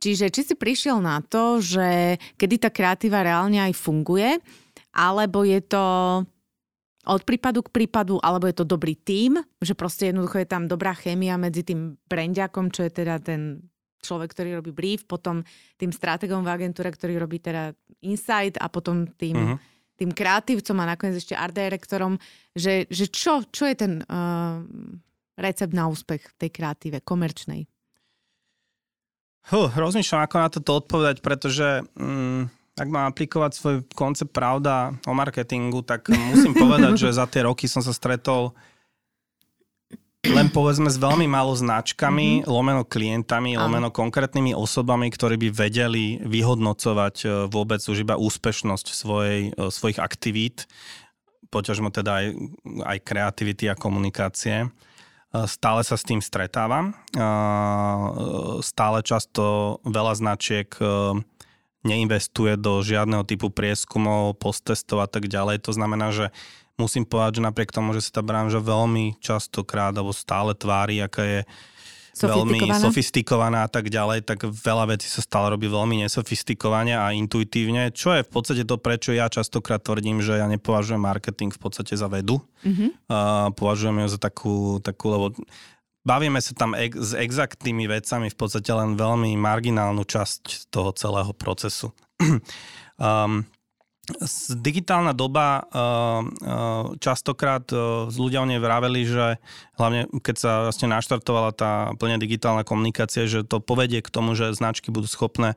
[0.00, 4.40] Čiže či si prišiel na to, že kedy tá kreatíva reálne aj funguje,
[4.96, 5.84] alebo je to
[7.08, 10.92] od prípadu k prípadu, alebo je to dobrý tím, že proste jednoducho je tam dobrá
[10.92, 13.64] chémia medzi tým brandiakom, čo je teda ten
[14.00, 15.44] človek, ktorý robí brief, potom
[15.76, 17.72] tým stratégom v agentúre, ktorý robí teda
[18.04, 19.56] insight a potom tým, uh-huh.
[19.96, 22.16] tým kreatívcom a nakoniec ešte art directorom,
[22.56, 24.64] že, že čo, čo je ten uh,
[25.36, 27.68] recept na úspech v tej kreatíve komerčnej?
[29.48, 35.12] Huh, rozmýšľam, ako na toto odpovedať, pretože mm, ak mám aplikovať svoj koncept pravda o
[35.12, 38.56] marketingu, tak musím povedať, že za tie roky som sa stretol
[40.20, 42.50] len povedzme s veľmi málo značkami, mm-hmm.
[42.52, 43.64] lomeno klientami, Áno.
[43.66, 49.96] lomeno konkrétnymi osobami, ktorí by vedeli vyhodnocovať e, vôbec už iba úspešnosť svojej, e, svojich
[49.96, 50.68] aktivít,
[51.48, 52.26] poťažmo teda aj,
[52.84, 54.68] aj kreativity a komunikácie.
[54.68, 54.68] E,
[55.48, 56.92] stále sa s tým stretávam.
[58.60, 60.68] Stále často veľa značiek
[61.86, 65.64] neinvestuje do žiadneho typu prieskumov, posttestov a tak ďalej.
[65.64, 66.28] To znamená, že
[66.80, 71.24] musím povedať, že napriek tomu, že sa tá branža veľmi častokrát alebo stále tvári, aká
[71.24, 71.40] je
[72.20, 77.94] veľmi sofistikovaná a tak ďalej, tak veľa vecí sa stále robí veľmi nesofistikovane a intuitívne,
[77.94, 81.94] čo je v podstate to, prečo ja častokrát tvrdím, že ja nepovažujem marketing v podstate
[81.96, 82.42] za vedu.
[82.66, 82.88] Mm-hmm.
[83.08, 85.26] Uh, považujem ju za takú, takú lebo
[86.04, 91.32] bavíme sa tam ex, s exaktnými vecami v podstate len veľmi marginálnu časť toho celého
[91.36, 91.92] procesu.
[93.00, 93.44] um,
[94.58, 99.38] digitálna doba uh, uh, častokrát uh, ľudia o nej vraveli, že
[99.78, 104.56] hlavne keď sa vlastne naštartovala tá plne digitálna komunikácia, že to povedie k tomu, že
[104.56, 105.54] značky budú schopné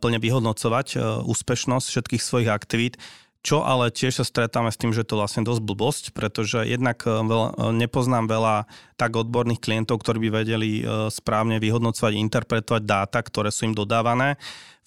[0.00, 2.96] plne vyhodnocovať úspešnosť všetkých svojich aktivít.
[3.40, 7.72] Čo ale tiež sa stretáme s tým, že to vlastne dosť blbosť, pretože jednak veľa,
[7.72, 8.68] nepoznám veľa
[9.00, 14.36] tak odborných klientov, ktorí by vedeli správne vyhodnocovať, interpretovať dáta, ktoré sú im dodávané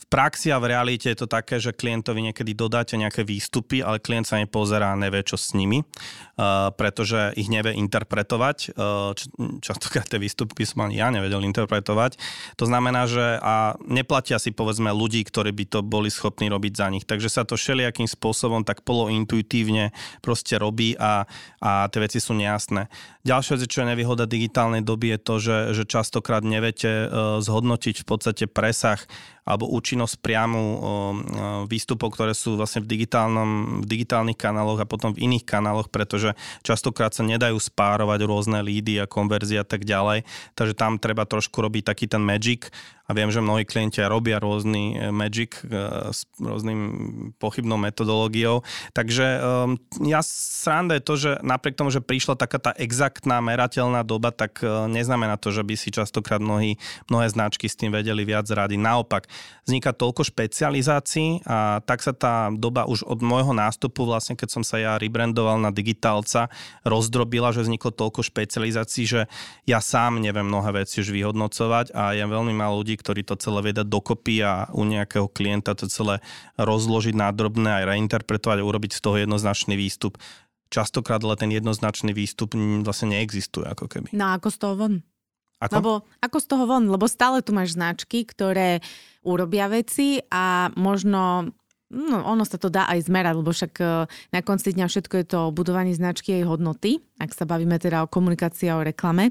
[0.03, 4.03] v praxi a v realite je to také, že klientovi niekedy dodáte nejaké výstupy, ale
[4.03, 8.75] klient sa nepozerá, nevie čo s nimi, uh, pretože ich nevie interpretovať.
[8.75, 9.15] Uh,
[9.63, 12.19] častokrát tie výstupy som ani ja nevedel interpretovať.
[12.59, 16.87] To znamená, že a neplatia si povedzme ľudí, ktorí by to boli schopní robiť za
[16.91, 17.05] nich.
[17.07, 21.23] Takže sa to všelijakým spôsobom tak polointuitívne proste robí a,
[21.63, 22.91] a tie veci sú nejasné.
[23.23, 28.03] Ďalšia vec, čo je nevýhoda digitálnej doby, je to, že, že častokrát neviete uh, zhodnotiť
[28.03, 28.99] v podstate presah
[29.43, 30.63] alebo účinnosť priamu
[31.67, 36.31] výstupov, ktoré sú vlastne v, digitálnom, v digitálnych kanáloch a potom v iných kanáloch, pretože
[36.63, 40.23] častokrát sa nedajú spárovať rôzne lídy a konverzie a tak ďalej.
[40.55, 42.71] Takže tam treba trošku robiť taký ten magic
[43.13, 45.69] viem, že mnohí klienti robia rôzny e, magic e,
[46.11, 46.79] s rôznym
[47.39, 48.65] pochybnou metodológiou.
[48.91, 54.03] Takže um, ja sranda je to, že napriek tomu, že prišla taká tá exaktná merateľná
[54.03, 58.23] doba, tak uh, neznamená to, že by si častokrát mnohí, mnohé značky s tým vedeli
[58.27, 58.75] viac rady.
[58.75, 59.29] Naopak,
[59.63, 64.63] vzniká toľko špecializácií a tak sa tá doba už od môjho nástupu, vlastne keď som
[64.63, 66.51] sa ja rebrandoval na digitálca,
[66.83, 69.21] rozdrobila, že vzniklo toľko špecializácií, že
[69.63, 73.59] ja sám neviem mnohé veci už vyhodnocovať a je veľmi málo ľudí, ktorí to celé
[73.59, 76.23] vedia dokopy a u nejakého klienta to celé
[76.55, 80.15] rozložiť na drobné aj reinterpretovať a urobiť z toho jednoznačný výstup.
[80.71, 82.55] Častokrát ale ten jednoznačný výstup
[82.87, 84.15] vlastne neexistuje ako keby.
[84.15, 84.93] No ako z toho von?
[85.61, 85.73] Ako?
[85.79, 85.91] Lebo
[86.23, 86.83] ako z toho von?
[86.87, 88.83] Lebo stále tu máš značky, ktoré
[89.23, 91.53] urobia veci a možno
[91.93, 95.25] No, ono sa to dá aj zmerať, lebo však e, na konci dňa všetko je
[95.29, 99.29] to o budovaní značky jej hodnoty, ak sa bavíme teda o komunikácii a o reklame,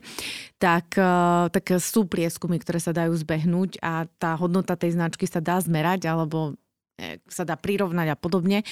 [0.62, 5.42] tak, e, tak sú prieskumy, ktoré sa dajú zbehnúť a tá hodnota tej značky sa
[5.42, 6.55] dá zmerať alebo
[7.03, 8.62] e, sa dá prirovnať a podobne.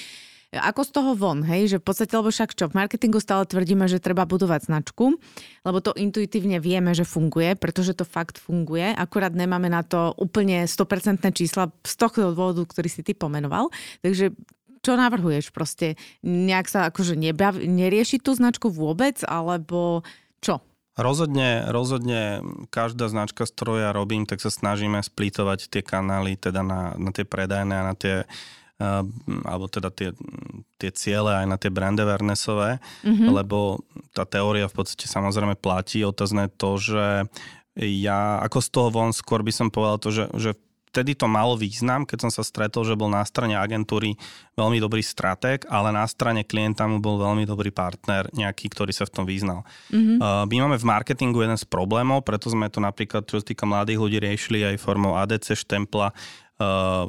[0.51, 1.71] Ako z toho von, hej?
[1.71, 5.15] Že v podstate, lebo však čo, v marketingu stále tvrdíme, že treba budovať značku,
[5.63, 10.67] lebo to intuitívne vieme, že funguje, pretože to fakt funguje, akurát nemáme na to úplne
[10.67, 13.71] 100% čísla z toho dôvodu, ktorý si ty pomenoval.
[14.03, 14.35] Takže
[14.83, 15.55] čo navrhuješ?
[15.55, 15.95] Proste
[16.27, 20.03] nejak sa akože nebav, nerieši tú značku vôbec, alebo
[20.43, 20.59] čo?
[20.99, 22.43] Rozhodne, rozhodne
[22.75, 27.15] každá značka, z ktorou ja robím, tak sa snažíme splítovať tie kanály teda na, na
[27.15, 28.27] tie predajné a na tie
[29.45, 30.17] alebo teda tie,
[30.81, 33.29] tie ciele aj na tie brand awarenessové, mm-hmm.
[33.29, 33.85] lebo
[34.17, 36.01] tá teória v podstate samozrejme platí.
[36.01, 37.29] Otázne to, že
[37.77, 40.51] ja ako z toho von skôr by som povedal to, že, že
[40.91, 44.19] vtedy to malo význam, keď som sa stretol, že bol na strane agentúry
[44.59, 49.07] veľmi dobrý stratég, ale na strane klienta mu bol veľmi dobrý partner, nejaký, ktorý sa
[49.07, 49.63] v tom význal.
[49.95, 50.19] Mm-hmm.
[50.51, 54.03] My máme v marketingu jeden z problémov, preto sme to napríklad, čo sa týka mladých
[54.03, 56.11] ľudí, riešili aj formou ADC štempla,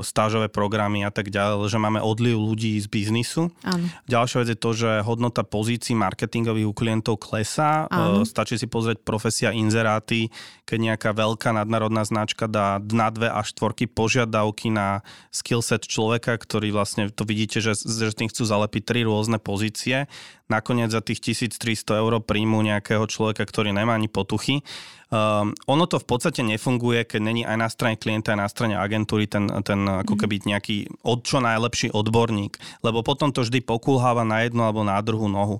[0.01, 3.51] stážové programy a tak ďalej, že máme odliv ľudí z biznisu.
[3.67, 3.85] Áno.
[4.07, 7.85] Ďalšia vec je to, že hodnota pozícií marketingových u klientov klesá.
[7.91, 8.23] Áno.
[8.23, 10.31] Eh, stačí si pozrieť profesia inzeráty,
[10.63, 15.03] keď nejaká veľká nadnárodná značka dá na dve až štvorky požiadavky na
[15.35, 20.07] skillset človeka, ktorý vlastne, to vidíte, že, že tým chcú zalepiť tri rôzne pozície.
[20.47, 24.63] Nakoniec za tých 1300 eur príjmu nejakého človeka, ktorý nemá ani potuchy
[25.11, 28.75] Um, ono to v podstate nefunguje, keď není aj na strane klienta, aj na strane
[28.79, 34.23] agentúry ten, ten ako keby nejaký od, čo najlepší odborník, lebo potom to vždy pokulháva
[34.23, 35.59] na jednu alebo na druhú nohu.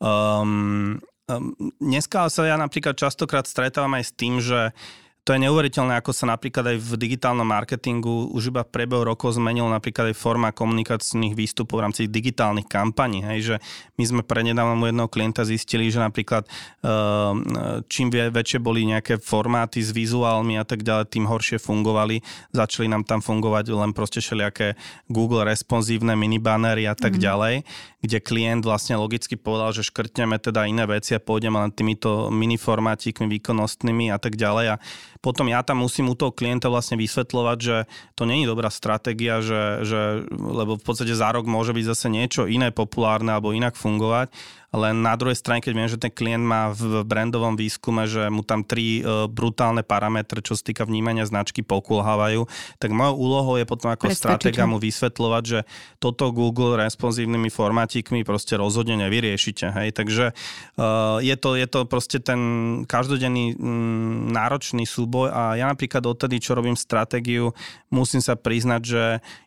[0.00, 0.96] Um,
[1.28, 5.98] um, dneska sa ja napríklad častokrát stretávam aj s tým, že uh, to je neuveriteľné,
[5.98, 10.22] ako sa napríklad aj v digitálnom marketingu už iba v priebehu rokov zmenil napríklad aj
[10.22, 13.26] forma komunikačných výstupov v rámci digitálnych kampaní.
[13.26, 13.56] Hej, že
[13.98, 16.46] my sme prednedávno u jedného klienta zistili, že napríklad
[16.86, 17.42] ehm,
[17.90, 22.22] čím väčšie boli nejaké formáty s vizuálmi a tak ďalej, tým horšie fungovali.
[22.54, 24.78] Začali nám tam fungovať len proste všelijaké
[25.10, 27.26] Google responsívne minibanery a tak mm-hmm.
[27.26, 27.54] ďalej,
[27.98, 33.26] kde klient vlastne logicky povedal, že škrtneme teda iné veci a pôjdeme len týmito miniformátikmi
[33.26, 34.66] výkonnostnými a tak ďalej.
[34.70, 34.80] A
[35.26, 39.82] potom ja tam musím u toho klienta vlastne vysvetľovať, že to není dobrá stratégia, že,
[39.82, 44.30] že, lebo v podstate za rok môže byť zase niečo iné populárne alebo inak fungovať
[44.74, 48.42] len na druhej strane, keď viem, že ten klient má v brandovom výskume, že mu
[48.42, 52.44] tam tri e, brutálne parametre, čo sa týka vnímania značky, pokulhávajú,
[52.82, 55.60] tak mojou úlohou je potom ako stratéga mu vysvetľovať, že
[56.02, 59.70] toto Google responsívnymi formátikmi proste rozhodne nevyriešite.
[59.70, 59.88] Hej?
[59.94, 62.40] Takže uh, je, to, je to proste ten
[62.84, 67.54] každodenný mm, náročný súboj a ja napríklad odtedy, čo robím stratégiu,
[67.88, 69.02] musím sa priznať, že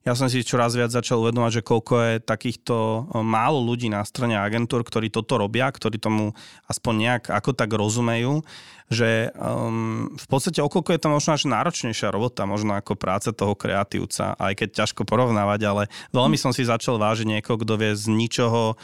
[0.07, 4.01] ja som si čoraz viac začal uvedomať, že koľko je takýchto e, málo ľudí na
[4.07, 6.31] strane agentúr, ktorí to toto robia, ktorí tomu
[6.71, 8.41] aspoň nejak ako tak rozumejú,
[8.89, 13.53] že um, v podstate okolko je to možno až náročnejšia robota, možno ako práca toho
[13.53, 18.09] kreatívca, aj keď ťažko porovnávať, ale veľmi som si začal vážiť niekoho, kto vie z
[18.09, 18.79] ničoho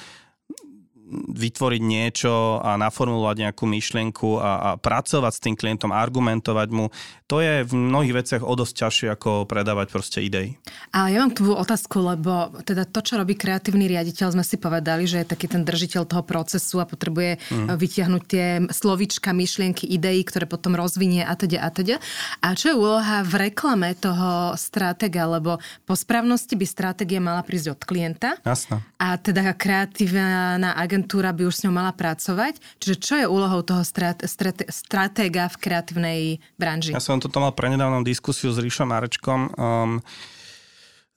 [1.13, 6.89] vytvoriť niečo a naformulovať nejakú myšlienku a, a pracovať s tým klientom, argumentovať mu,
[7.29, 10.57] to je v mnohých veciach o dosť ťažšie ako predávať proste idei.
[10.93, 15.05] Ale ja mám tú otázku, lebo teda to, čo robí kreatívny riaditeľ, sme si povedali,
[15.05, 17.67] že je taký ten držiteľ toho procesu a potrebuje mm.
[17.77, 21.95] vytiahnuť tie slovička, myšlienky, idei, ktoré potom rozvinie a teda a teda.
[22.41, 27.77] A čo je úloha v reklame toho stratega, lebo po správnosti by stratégia mala prísť
[27.77, 28.37] od klienta.
[28.41, 28.81] Jasne.
[29.01, 32.63] A teda kreatívna agentúra agentúra by už s ňou mala pracovať.
[32.79, 36.19] Čiže čo je úlohou toho strat, strat, stratéga v kreatívnej
[36.55, 36.95] branži?
[36.95, 39.99] Ja som toto mal prenedávnom diskusiu s Ríšom Marečkom um,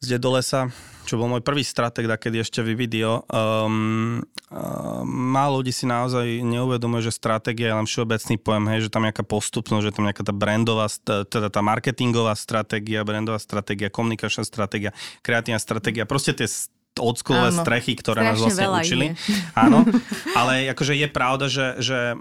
[0.03, 0.75] z Dedolesa,
[1.07, 3.23] čo bol môj prvý stratég, kedy ešte video.
[3.31, 4.19] Um,
[4.51, 9.07] um, málo ľudí si naozaj neuvedomuje, že stratégia je len všeobecný pojem, hej, že tam
[9.07, 14.91] nejaká postupnosť, že tam nejaká tá brandová, teda tá marketingová stratégia, brandová stratégia, komunikačná stratégia,
[15.23, 16.51] kreatívna stratégia, proste tie
[16.99, 19.07] oldschoolové strechy, ktoré nás vlastne učili.
[19.65, 19.87] Áno,
[20.35, 22.13] ale akože je pravda, že, že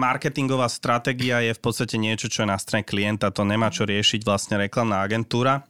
[0.00, 4.22] marketingová stratégia je v podstate niečo, čo je na strane klienta, to nemá čo riešiť
[4.22, 5.64] vlastne reklamná agentúra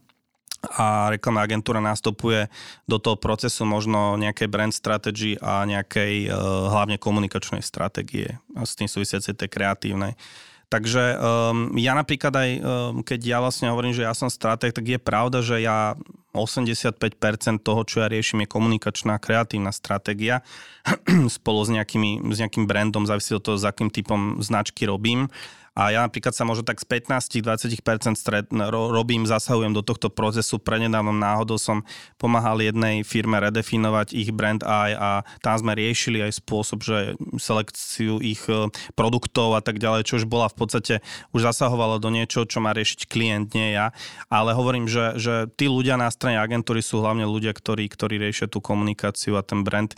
[0.67, 2.51] a reklamná agentúra nastupuje
[2.89, 6.35] do toho procesu možno nejakej brand strategy a nejakej uh,
[6.73, 10.19] hlavne komunikačnej stratégie a s tým súvisiacej tej kreatívnej.
[10.67, 12.63] Takže um, ja napríklad aj, um,
[13.07, 15.95] keď ja vlastne hovorím, že ja som stratég, tak je pravda, že ja
[16.39, 20.45] 85% toho, čo ja riešim, je komunikačná kreatívna stratégia
[21.37, 25.33] spolu s, nejakými, s nejakým brandom, závisí od toho, s akým typom značky robím.
[25.77, 30.57] A ja napríklad sa možno tak z 15-20% stred, ro, robím, zasahujem do tohto procesu.
[30.57, 31.85] Prenedávnom náhodou som
[32.17, 35.11] pomáhal jednej firme redefinovať ich brand aj a
[35.45, 40.25] tam sme riešili aj spôsob, že selekciu ich e, produktov a tak ďalej, čo už
[40.25, 40.95] bola v podstate,
[41.37, 43.93] už zasahovalo do niečo, čo má riešiť klient, nie ja.
[44.33, 48.49] Ale hovorím, že, že tí ľudia na strane agentúry sú hlavne ľudia, ktorí, ktorí riešia
[48.49, 49.93] tú komunikáciu a ten brand.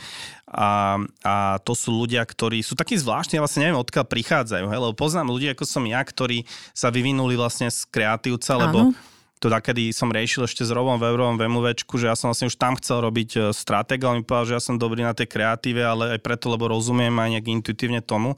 [0.48, 4.80] A, a to sú ľudia, ktorí sú takí zvláštni, ja vlastne neviem, odkiaľ prichádzajú, hej,
[4.80, 8.96] lebo poznám ľudí, ako som ja, ktorí sa vyvinuli vlastne z kreatívca, lebo
[9.38, 12.58] to kedy som riešil ešte s Robom Weberom v MUVčku, že ja som vlastne už
[12.58, 15.78] tam chcel robiť e, stratég, ale mi povedal, že ja som dobrý na tej kreatíve,
[15.78, 18.34] ale aj preto, lebo rozumiem aj nejak intuitívne tomu.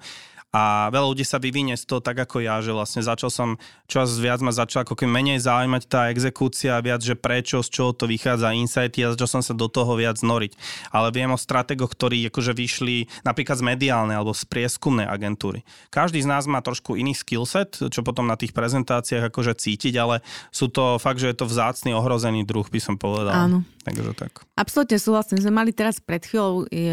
[0.50, 3.48] A veľa ľudí sa vyvinie z toho tak ako ja, že vlastne začal som
[3.86, 7.94] čas viac ma začal ako keby menej zaujímať tá exekúcia, viac, že prečo, z čoho
[7.94, 10.52] to vychádza, insighty a začal som sa do toho viac noriť.
[10.90, 15.62] Ale viem o strategoch, ktorí akože vyšli napríklad z mediálnej alebo z prieskumnej agentúry.
[15.94, 20.18] Každý z nás má trošku iný skillset, čo potom na tých prezentáciách akože cítiť, ale
[20.50, 23.46] sú to fakt, že je to vzácný ohrozený druh, by som povedal.
[23.46, 23.62] Áno.
[23.80, 24.44] Takže tak.
[24.60, 25.40] Absolutne súhlasím.
[25.40, 26.84] Sme mali teraz pred chvíľou e,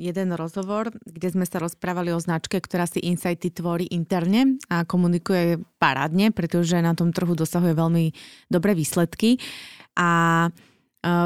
[0.00, 5.60] jeden rozhovor, kde sme sa rozprávali o značke, ktorá si insighty tvorí interne a komunikuje
[5.76, 8.16] parádne, pretože na tom trhu dosahuje veľmi
[8.48, 9.36] dobré výsledky.
[9.92, 10.48] A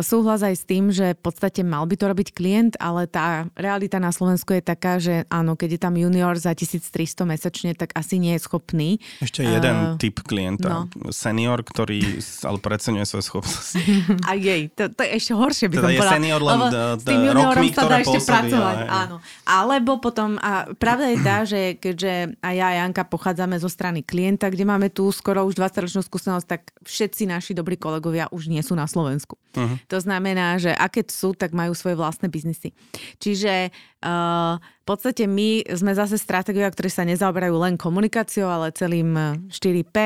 [0.01, 4.01] súhlas aj s tým, že v podstate mal by to robiť klient, ale tá realita
[4.01, 8.17] na Slovensku je taká, že áno, keď je tam junior za 1300 mesačne, tak asi
[8.17, 8.97] nie je schopný.
[9.21, 10.89] Ešte jeden uh, typ klienta.
[10.89, 11.13] No.
[11.13, 13.77] Senior, ktorý ale preceňuje svoje schopnosti.
[14.29, 16.15] A jej, to, to je ešte horšie by teda som je povedala.
[16.17, 18.77] senior len d- d- s tým rokmi, sa dá ešte pracovať.
[18.81, 18.89] Ale...
[18.89, 19.17] Áno.
[19.45, 24.01] Alebo potom, a pravda je tá, že keďže aj ja a Janka pochádzame zo strany
[24.01, 28.61] klienta, kde máme tu skoro už 20-ročnú skúsenosť, tak všetci naši dobrí kolegovia už nie
[28.65, 29.37] sú na Slovensku.
[29.57, 29.66] Uh-huh.
[29.67, 29.77] Uh-huh.
[29.91, 32.71] To znamená, že a keď sú, tak majú svoje vlastné biznisy.
[33.19, 33.75] Čiže
[34.07, 39.13] uh, v podstate my sme zase stratégia, ktoré sa nezaoberajú len komunikáciou, ale celým
[39.51, 39.97] 4P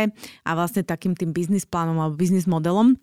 [0.49, 2.97] a vlastne takým tým biznis plánom alebo biznis modelom.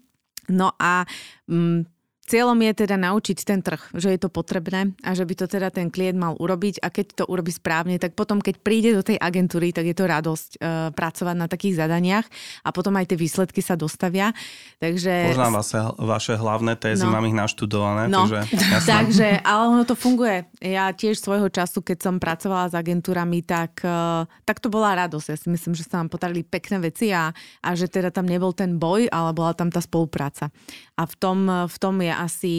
[0.49, 1.03] No a
[1.45, 1.83] um,
[2.27, 5.71] Cieľom je teda naučiť ten trh, že je to potrebné a že by to teda
[5.71, 9.15] ten klient mal urobiť a keď to urobí správne, tak potom, keď príde do tej
[9.15, 12.27] agentúry, tak je to radosť e, pracovať na takých zadaniach
[12.67, 14.35] a potom aj tie výsledky sa dostavia.
[14.83, 15.31] Takže...
[15.31, 17.15] Poznám vaše, vaše hlavné tézy, no.
[17.15, 18.11] mám ich naštudované.
[18.11, 18.27] No.
[18.27, 18.41] Takže,
[18.91, 20.51] takže, ale ono to funguje.
[20.59, 25.27] Ja tiež svojho času, keď som pracovala s agentúrami, tak, e, tak to bola radosť.
[25.31, 27.31] Ja si myslím, že sa nám potarili pekné veci a,
[27.63, 30.51] a že teda tam nebol ten boj, ale bola tam tá spolupráca.
[30.97, 32.55] A v tom, v tom je asi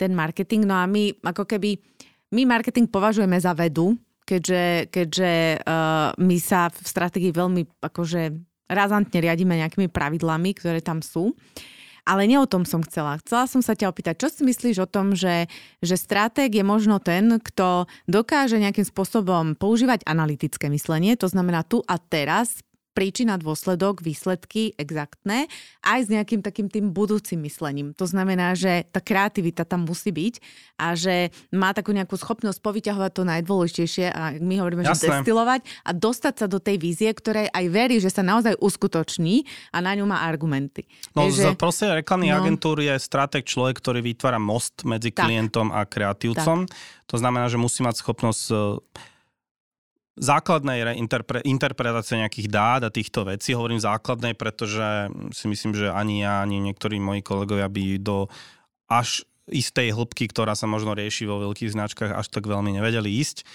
[0.00, 0.64] ten marketing.
[0.64, 1.76] No a my ako keby,
[2.32, 3.96] my marketing považujeme za vedu,
[4.26, 8.34] keďže, keďže uh, my sa v stratégii veľmi akože
[8.66, 11.32] razantne riadíme nejakými pravidlami, ktoré tam sú.
[12.06, 13.18] Ale nie o tom som chcela.
[13.18, 15.50] Chcela som sa ťa opýtať, čo si myslíš o tom, že,
[15.82, 21.82] že stratég je možno ten, kto dokáže nejakým spôsobom používať analytické myslenie, to znamená tu
[21.82, 22.62] a teraz
[22.96, 25.52] príčina, dôsledok, výsledky exaktné,
[25.84, 27.92] aj s nejakým takým tým budúcim myslením.
[28.00, 30.40] To znamená, že tá kreativita tam musí byť
[30.80, 34.96] a že má takú nejakú schopnosť povyťahovať to najdôležitejšie a my hovoríme, Jasné.
[34.96, 39.44] že destilovať a dostať sa do tej vízie, ktorej aj verí, že sa naozaj uskutoční
[39.76, 40.88] a na ňu má argumenty.
[41.12, 45.28] No Takže, z proste reklamných no, agentúr je stratek človek, ktorý vytvára most medzi tak,
[45.28, 46.64] klientom a kreatívcom.
[46.64, 47.04] Tak.
[47.12, 48.42] To znamená, že musí mať schopnosť
[50.16, 53.52] základnej interpre, interpretácie nejakých dát a týchto vecí.
[53.52, 58.32] Hovorím základnej, pretože si myslím, že ani ja, ani niektorí moji kolegovia by do
[58.88, 63.46] až istej hĺbky, ktorá sa možno rieši vo veľkých značkách, až tak veľmi nevedeli ísť.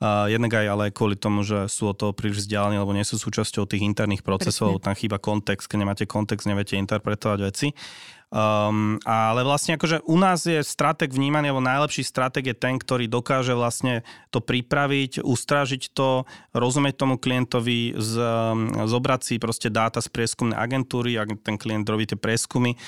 [0.00, 3.20] Uh, jednak aj ale kvôli tomu, že sú od toho príliš vzdialení, alebo nie sú
[3.20, 4.84] súčasťou tých interných procesov, Presne.
[4.88, 7.76] tam chýba kontext, keď nemáte kontext, neviete interpretovať veci.
[8.30, 13.10] Um, ale vlastne akože u nás je stratek vnímaný, alebo najlepší stratek je ten, ktorý
[13.10, 19.98] dokáže vlastne to pripraviť, ustražiť to, rozumieť tomu klientovi, z, um, zobrať si proste dáta
[19.98, 22.78] z prieskumnej agentúry, ak ten klient robí tie prieskumy,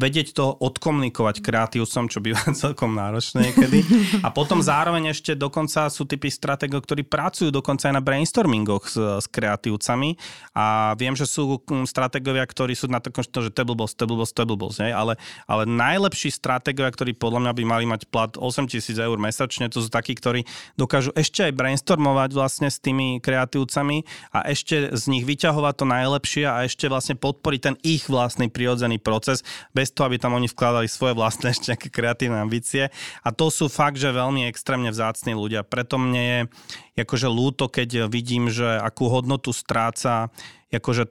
[0.00, 3.84] vedieť to odkomunikovať kreatívcom, čo býva celkom náročné niekedy.
[4.24, 8.96] A potom zároveň ešte dokonca sú typy stratégov, ktorí pracujú dokonca aj na brainstormingoch s,
[8.96, 10.16] s kreatívcami
[10.56, 14.96] a viem, že sú hm, stratégovia, ktorí sú na takom, že tablebos, tablebos, tablebos, ne?
[14.96, 19.84] ale, ale najlepší stratégovia, ktorí podľa mňa by mali mať plat 8000 eur mesačne, to
[19.84, 20.48] sú takí, ktorí
[20.80, 26.44] dokážu ešte aj brainstormovať vlastne s tými kreatívcami a ešte z nich vyťahovať to najlepšie
[26.48, 29.42] a ešte vlastne podporiť ten ich vlastný prirodzený proces
[29.74, 32.88] bez toho, aby tam oni vkladali svoje vlastné ešte nejaké kreatívne ambície.
[33.26, 35.66] A to sú fakt, že veľmi extrémne vzácni ľudia.
[35.66, 36.48] Preto mne
[36.94, 40.30] je akože lúto, keď vidím, že akú hodnotu stráca
[40.70, 41.10] akože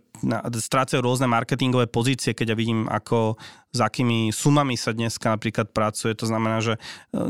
[0.60, 3.40] strácajú rôzne marketingové pozície, keď ja vidím, ako
[3.70, 6.18] s akými sumami sa dneska napríklad pracuje.
[6.18, 6.80] To znamená, že e,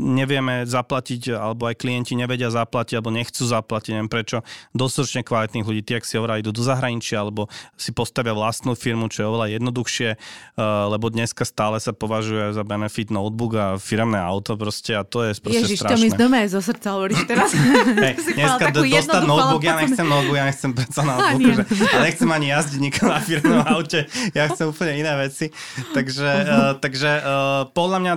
[0.00, 4.40] nevieme zaplatiť, alebo aj klienti nevedia zaplatiť, alebo nechcú zaplatiť, neviem prečo,
[4.72, 9.12] dostatočne kvalitných ľudí, tí, ak si hovorí, idú do zahraničia, alebo si postavia vlastnú firmu,
[9.12, 10.18] čo je oveľa jednoduchšie, e,
[10.64, 15.36] lebo dneska stále sa považuje za benefit notebook a firmné auto proste a to je
[15.36, 15.92] proste Ježiš, strašné.
[15.92, 17.52] to mi znamená zo srdca hovoríš teraz.
[18.04, 22.19] hey, dneska do, dostať notebook, ja nechcem notebook, ja nechcem predsa notebook, že, ale nechcem
[22.28, 24.04] ani jazdiť nikto na firmnom aute,
[24.36, 25.48] ja chcem úplne iné veci.
[25.96, 28.14] Takže, uh, takže uh, podľa mňa,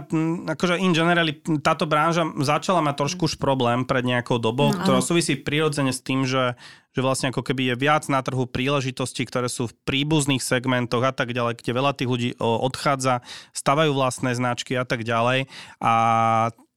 [0.60, 5.00] akože in generally, táto branža začala mať trošku už problém pred nejakou dobou, no, ktorá
[5.00, 6.60] súvisí prirodzene s tým, že
[6.94, 11.10] že vlastne ako keby je viac na trhu príležitostí, ktoré sú v príbuzných segmentoch a
[11.10, 15.50] tak ďalej, kde veľa tých ľudí odchádza, stavajú vlastné značky a tak ďalej.
[15.82, 15.94] A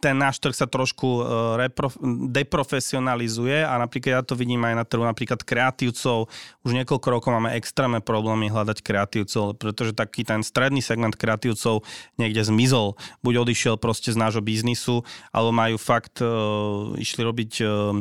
[0.07, 1.23] ten náš trh sa trošku e,
[1.67, 1.91] repro,
[2.31, 6.31] deprofesionalizuje a napríklad ja to vidím aj na trhu napríklad kreatívcov.
[6.63, 11.83] Už niekoľko rokov máme extrémne problémy hľadať kreatívcov, pretože taký ten stredný segment kreatívcov
[12.23, 12.95] niekde zmizol.
[13.27, 15.03] Buď odišiel proste z nášho biznisu,
[15.35, 17.99] alebo majú fakt, uh, išli robiť, uh,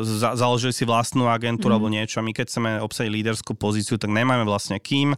[0.00, 1.76] za, založili si vlastnú agentúru mm.
[1.76, 5.12] alebo niečo a my keď chceme obsadiť líderskú pozíciu, tak nemáme vlastne kým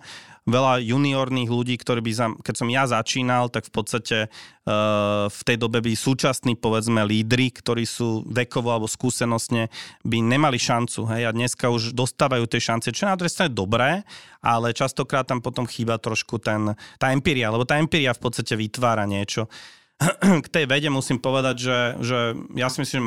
[0.45, 5.41] veľa juniorných ľudí, ktorí by, za, keď som ja začínal, tak v podstate uh, v
[5.45, 9.73] tej dobe by súčasní, povedzme, lídry, ktorí sú vekovo alebo skúsenostne,
[10.05, 11.09] by nemali šancu.
[11.17, 11.23] Hej?
[11.29, 14.05] A dneska už dostávajú tie šance, čo je na druhej strane dobré,
[14.45, 19.09] ale častokrát tam potom chýba trošku ten, tá empiria, lebo tá empiria v podstate vytvára
[19.09, 19.49] niečo
[20.45, 22.19] k tej vede musím povedať, že, že
[22.59, 23.07] ja si myslím,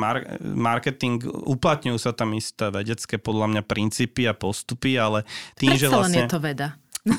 [0.56, 5.28] marketing, uplatňujú sa tam isté vedecké podľa mňa princípy a postupy, ale
[5.60, 6.20] tým, Predsa že vlastne...
[6.24, 6.68] je to veda.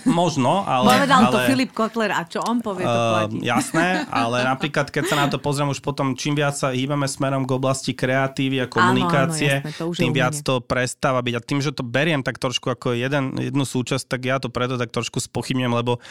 [0.05, 1.01] Možno, ale...
[1.01, 3.37] Povedal ale, to Filip Kotler a čo on povie, to platí.
[3.39, 7.07] Uh, jasné, ale napríklad, keď sa na to pozriem už potom, čím viac sa hýbame
[7.09, 11.33] smerom k oblasti kreatívy a komunikácie, áno, áno, jasné, to tým viac to prestáva byť.
[11.37, 14.77] A tým, že to beriem tak trošku ako jeden, jednu súčasť, tak ja to preto
[14.77, 16.03] tak trošku spochybnem, lebo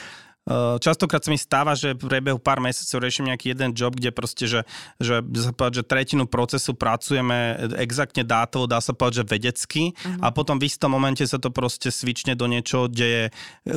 [0.80, 4.48] častokrát sa mi stáva, že v priebehu pár mesiacov riešim nejaký jeden job, kde proste,
[4.48, 4.60] že,
[4.96, 10.24] že, sa povedať, že tretinu procesu pracujeme exaktne dátovo, dá sa povedať, že vedecky uh-huh.
[10.24, 13.24] a potom v istom momente sa to proste svične do niečoho, kde, je,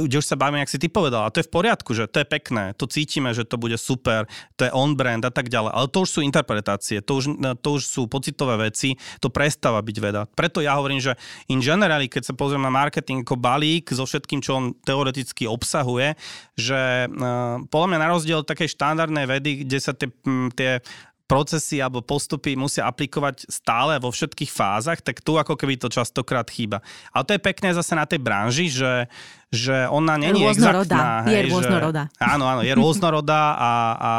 [0.08, 1.28] kde už sa bavíme, jak si ty povedal.
[1.28, 4.26] A to je v poriadku, že to je pekné, to cítime, že to bude super,
[4.56, 5.72] to je on-brand a tak ďalej.
[5.76, 9.98] Ale to už sú interpretácie, to už, to už sú pocitové veci, to prestáva byť
[10.00, 10.24] veda.
[10.32, 11.20] Preto ja hovorím, že
[11.52, 16.16] in generally, keď sa pozriem na marketing ako balík so všetkým, čo on teoreticky obsahuje,
[16.62, 20.14] že uh, podľa mňa na rozdiel od takej štandardnej vedy, kde sa tie,
[20.54, 20.86] tie
[21.32, 26.44] procesy alebo postupy musia aplikovať stále vo všetkých fázach, tak tu ako keby to častokrát
[26.52, 26.84] chýba.
[27.16, 29.08] Ale to je pekné zase na tej branži, že,
[29.48, 31.24] že ona není exaktná.
[31.24, 32.12] Je rôznorodá.
[32.12, 34.14] Že, áno, áno, je rôznorodá a, a,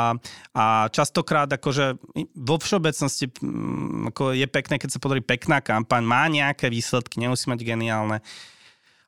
[0.56, 2.00] a častokrát akože
[2.32, 3.28] vo všeobecnosti
[4.08, 8.24] ako je pekné, keď sa podarí pekná kampaň, má nejaké výsledky, nemusí mať geniálne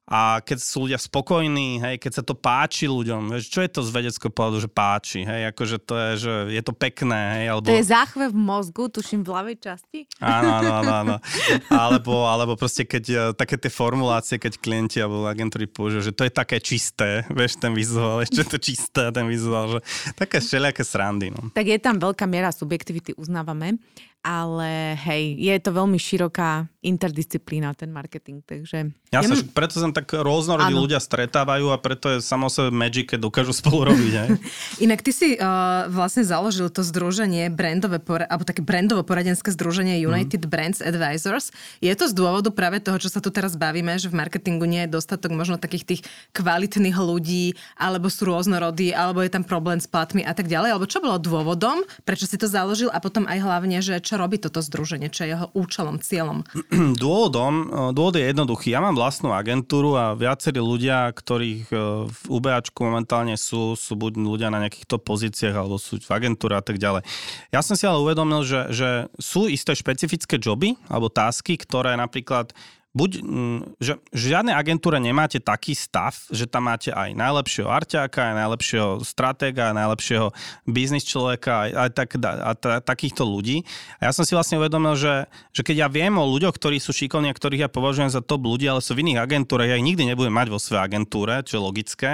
[0.05, 3.81] a keď sú ľudia spokojní, hej, keď sa to páči ľuďom, vieš, čo je to
[3.81, 7.73] z vedeckého pohľadu, že páči, hej, akože to je, že je to pekné, hej, alebo...
[7.73, 10.05] To je záchve v mozgu, tuším v ľavej časti.
[10.21, 11.17] Áno, áno, áno, áno.
[11.85, 16.29] Alebo, alebo proste keď e, také tie formulácie, keď klienti alebo agentúry použijú, že to
[16.29, 19.81] je také čisté, vieš, ten vizuál, ešte to čisté, ten vizuál, že
[20.15, 21.51] také všelijaké srandy, no.
[21.53, 23.81] Tak je tam veľká miera subjektivity, uznávame,
[24.25, 28.89] ale hej, je to veľmi široká interdisciplína, ten marketing, takže...
[29.12, 33.12] Ja sa, m- preto sa tak rôznorodí ľudia stretávajú a preto je samo sebe magic,
[33.12, 34.12] keď dokážu spolu robiť.
[34.16, 34.29] Hej?
[34.89, 40.01] Inak ty si uh, vlastne založil to združenie brandové, pora- alebo také brandovo poradenské združenie
[40.01, 40.51] United mm.
[40.51, 41.53] Brands Advisors.
[41.85, 44.89] Je to z dôvodu práve toho, čo sa tu teraz bavíme, že v marketingu nie
[44.89, 46.01] je dostatok možno takých tých
[46.33, 50.89] kvalitných ľudí, alebo sú rôznorodí, alebo je tam problém s platmi a tak ďalej, alebo
[50.89, 54.39] čo bolo dôvodom, prečo si to založil a potom aj hlavne, že čo čo robí
[54.39, 56.47] toto združenie, čo je jeho účelom, cieľom?
[57.03, 58.71] Dôvodom, e, dôvod je jednoduchý.
[58.71, 64.23] Ja mám vlastnú agentúru a viacerí ľudia, ktorých e, v UBAčku momentálne sú, sú buď
[64.23, 67.03] ľudia na nejakýchto pozíciách alebo sú v agentúre a tak ďalej.
[67.51, 72.55] Ja som si ale uvedomil, že, že sú isté špecifické joby alebo tásky, ktoré napríklad
[72.95, 78.30] buď, mm, že v žiadnej agentúre nemáte taký stav, že tam máte aj najlepšieho arťáka,
[78.30, 80.26] aj najlepšieho stratéga, aj najlepšieho
[80.70, 83.66] biznis človeka, aj, aj tak, a ta, takýchto ľudí.
[83.99, 86.95] A ja som si vlastne uvedomil, že, že keď ja viem o ľuďoch, ktorí sú
[86.95, 89.84] šikovní a ktorých ja považujem za top ľudí, ale sú v iných agentúrach, ja ich
[89.84, 92.11] nikdy nebudem mať vo svojej agentúre, čo je logické,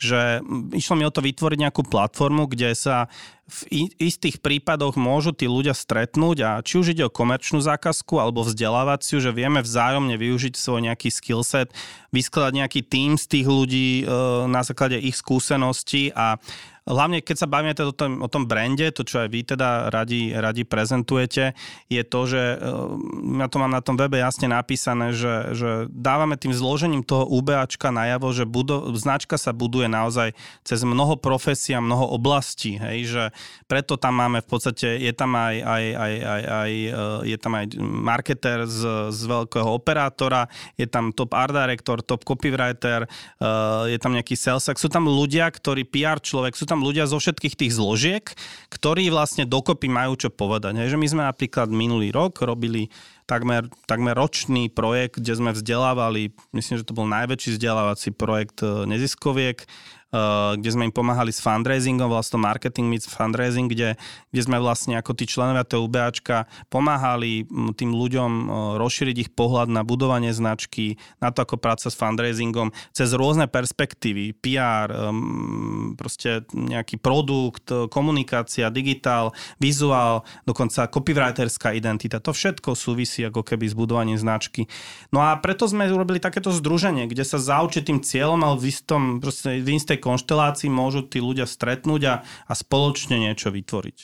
[0.00, 0.40] že
[0.72, 3.12] išlo mi o to vytvoriť nejakú platformu, kde sa
[3.52, 8.40] v istých prípadoch môžu tí ľudia stretnúť a či už ide o komerčnú zákazku alebo
[8.40, 11.68] vzdelávaciu, že vieme vzájomne využiť svoj nejaký skillset,
[12.16, 14.04] vyskladať nejaký tým z tých ľudí e,
[14.48, 16.40] na základe ich skúseností a
[16.86, 19.92] hlavne keď sa bavíme teda o tom, o tom brande, to čo aj vy teda
[19.92, 21.54] radi, radi prezentujete,
[21.86, 26.34] je to, že eh, ja to mám na tom webe jasne napísané, že, že dávame
[26.34, 30.34] tým zložením toho UBAčka najavo, že budo, značka sa buduje naozaj
[30.66, 33.24] cez mnoho profesí a mnoho oblastí, hej, že
[33.70, 36.94] preto tam máme v podstate, je tam aj, aj, aj, aj, aj eh,
[37.30, 38.80] je tam aj marketer z,
[39.14, 44.66] z veľkého operátora, je tam top art director, top copywriter, eh, je tam nejaký sales,
[44.72, 48.24] sú tam ľudia, ktorí PR človek, sú tam ľudia zo všetkých tých zložiek,
[48.72, 50.80] ktorí vlastne dokopy majú čo povedať.
[50.80, 52.88] Hej, že my sme napríklad minulý rok robili
[53.28, 58.88] takmer, takmer ročný projekt, kde sme vzdelávali, myslím, že to bol najväčší vzdelávací projekt eh,
[58.88, 59.66] neziskoviek,
[60.12, 63.96] kde sme im pomáhali s fundraisingom, vlastne marketing meets fundraising, kde,
[64.28, 68.46] kde sme vlastne ako tí členovia toho UBAčka pomáhali mm, tým ľuďom eh,
[68.76, 74.36] rozšíriť ich pohľad na budovanie značky, na to, ako pracovať s fundraisingom cez rôzne perspektívy,
[74.36, 82.20] PR, ehm, proste nejaký produkt, komunikácia, digitál, vizuál, dokonca copywriterská identita.
[82.20, 84.68] To všetko súvisí ako keby s budovaním značky.
[85.08, 89.22] No a preto sme urobili takéto združenie, kde sa za určitým cieľom, ale v istom,
[89.22, 93.98] proste v istej konštelácii môžu tí ľudia stretnúť a, a spoločne niečo vytvoriť.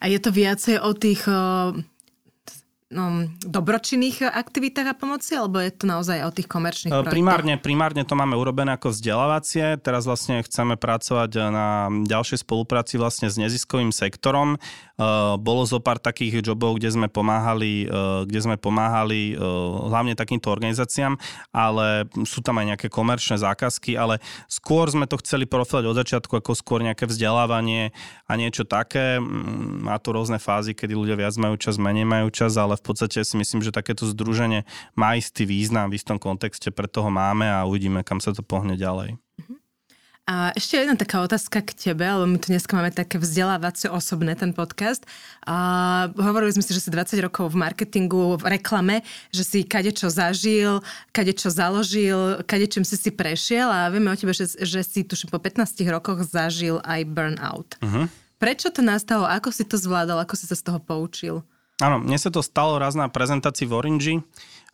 [0.00, 1.28] A je to viacej o tých
[2.92, 7.12] um, dobročinných aktivitách a pomoci, alebo je to naozaj o tých komerčných projektoch?
[7.12, 9.80] Primárne, primárne to máme urobené ako vzdelávacie.
[9.80, 14.60] Teraz vlastne chceme pracovať na ďalšej spolupráci vlastne s neziskovým sektorom.
[15.42, 17.88] Bolo zo pár takých jobov, kde sme pomáhali,
[18.28, 19.34] kde sme pomáhali
[19.88, 21.18] hlavne takýmto organizáciám,
[21.50, 26.32] ale sú tam aj nejaké komerčné zákazky, ale skôr sme to chceli profilovať od začiatku
[26.38, 27.90] ako skôr nejaké vzdelávanie
[28.28, 29.18] a niečo také.
[29.18, 32.81] Mm, má to rôzne fázy, kedy ľudia viac majú čas, menej majú čas, ale v
[32.82, 34.66] podstate si myslím, že takéto združenie
[34.98, 38.74] má istý význam v istom kontexte, preto ho máme a uvidíme, kam sa to pohne
[38.74, 39.14] ďalej.
[40.22, 44.38] A ešte jedna taká otázka k tebe, lebo my tu dneska máme také vzdelávacie osobné
[44.38, 45.02] ten podcast.
[45.42, 49.02] A hovorili sme si, že si 20 rokov v marketingu, v reklame,
[49.34, 50.78] že si kadečo zažil,
[51.10, 55.42] kadečo založil, kadečím si si prešiel a vieme o tebe, že, že si tuším po
[55.42, 57.74] 15 rokoch zažil aj burnout.
[57.82, 58.06] Uh-huh.
[58.38, 59.26] Prečo to nastalo?
[59.26, 60.22] Ako si to zvládal?
[60.22, 61.42] Ako si sa z toho poučil?
[61.82, 64.14] Áno, mne sa to stalo raz na prezentácii v Orange.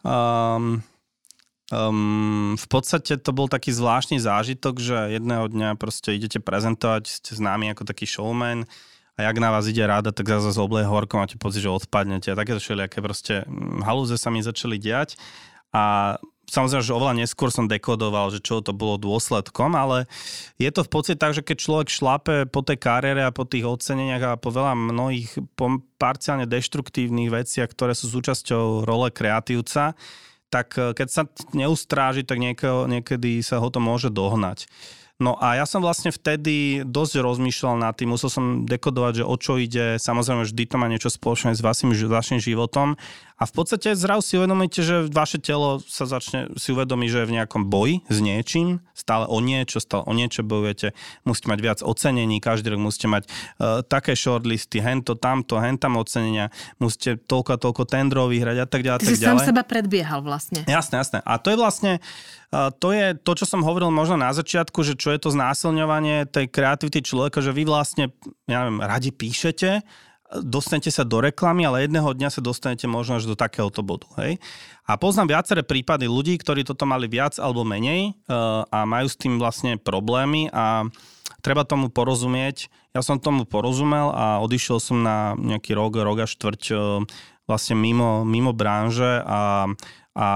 [0.05, 0.85] Um,
[1.69, 7.37] Um, v podstate to bol taký zvláštny zážitok, že jedného dňa proste idete prezentovať, ste
[7.37, 8.65] známi ako taký showman
[9.21, 12.41] a jak na vás ide ráda, tak zase obleje horko, máte pocit, že odpadnete a
[12.41, 15.21] takéto všelijaké proste hm, halúze sa mi začali diať
[15.69, 16.17] a
[16.49, 20.09] samozrejme, že oveľa neskôr som dekodoval, že čo to bolo dôsledkom, ale
[20.57, 23.69] je to v podstate tak, že keď človek šlape po tej kariére a po tých
[23.69, 25.39] oceneniach a po veľa mnohých
[26.01, 29.93] parciálne deštruktívnych veciach, ktoré sú súčasťou role kreatívca,
[30.49, 31.23] tak eh, keď sa
[31.53, 34.67] neustráži, tak niekedy, niekedy sa ho to môže dohnať.
[35.19, 39.35] No a ja som vlastne vtedy dosť rozmýšľal nad tým, musel som dekodovať, že o
[39.35, 41.63] čo ide, samozrejme vždy to má niečo spoločné s
[42.07, 42.95] vašim životom
[43.39, 47.29] a v podstate zrazu si uvedomíte, že vaše telo sa začne si uvedomí, že je
[47.31, 50.91] v nejakom boji s niečím, stále o niečo, stále o niečo bojujete,
[51.23, 56.51] musíte mať viac ocenení, každý rok musíte mať uh, také shortlisty, hento, tamto, hentam ocenenia,
[56.83, 58.99] musíte toľko a toľko tendrov vyhrať a tak ďalej.
[58.99, 59.39] Ty tak si ďalej.
[59.39, 60.67] sám seba predbiehal vlastne.
[60.67, 61.19] Jasné, jasné.
[61.23, 61.93] A to je vlastne,
[62.51, 66.27] uh, to je to, čo som hovoril možno na začiatku, že čo je to znásilňovanie
[66.27, 68.11] tej kreativity človeka, že vy vlastne,
[68.51, 69.87] ja neviem, radi píšete,
[70.29, 74.05] dostanete sa do reklamy, ale jedného dňa sa dostanete možno až do takéhoto bodu.
[74.21, 74.37] Hej?
[74.85, 79.17] A poznám viaceré prípady ľudí, ktorí toto mali viac alebo menej uh, a majú s
[79.17, 80.85] tým vlastne problémy a
[81.41, 82.69] treba tomu porozumieť.
[82.93, 86.81] Ja som tomu porozumel a odišiel som na nejaký rok, rok a štvrť uh,
[87.49, 89.73] vlastne mimo, mimo branže a
[90.19, 90.29] a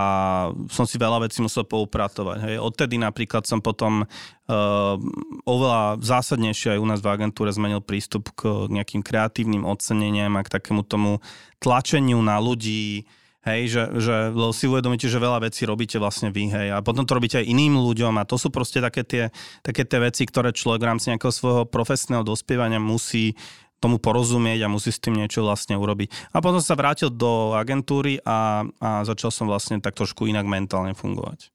[0.71, 2.39] som si veľa vecí musel poupratovať.
[2.47, 2.57] Hej.
[2.63, 4.95] Odtedy napríklad som potom uh,
[5.43, 10.55] oveľa zásadnejšie aj u nás v agentúre zmenil prístup k nejakým kreatívnym oceneniam a k
[10.55, 11.19] takému tomu
[11.59, 13.11] tlačeniu na ľudí,
[13.43, 14.15] Hej, že, že
[14.55, 17.75] si uvedomíte, že veľa vecí robíte vlastne vy, hej, a potom to robíte aj iným
[17.75, 19.35] ľuďom a to sú proste také tie,
[19.67, 23.35] také tie veci, ktoré človek v rámci nejakého svojho profesného dospievania musí
[23.83, 26.31] tomu porozumieť a musí s tým niečo vlastne urobiť.
[26.31, 30.95] A potom sa vrátil do agentúry a, a začal som vlastne tak trošku inak mentálne
[30.95, 31.51] fungovať.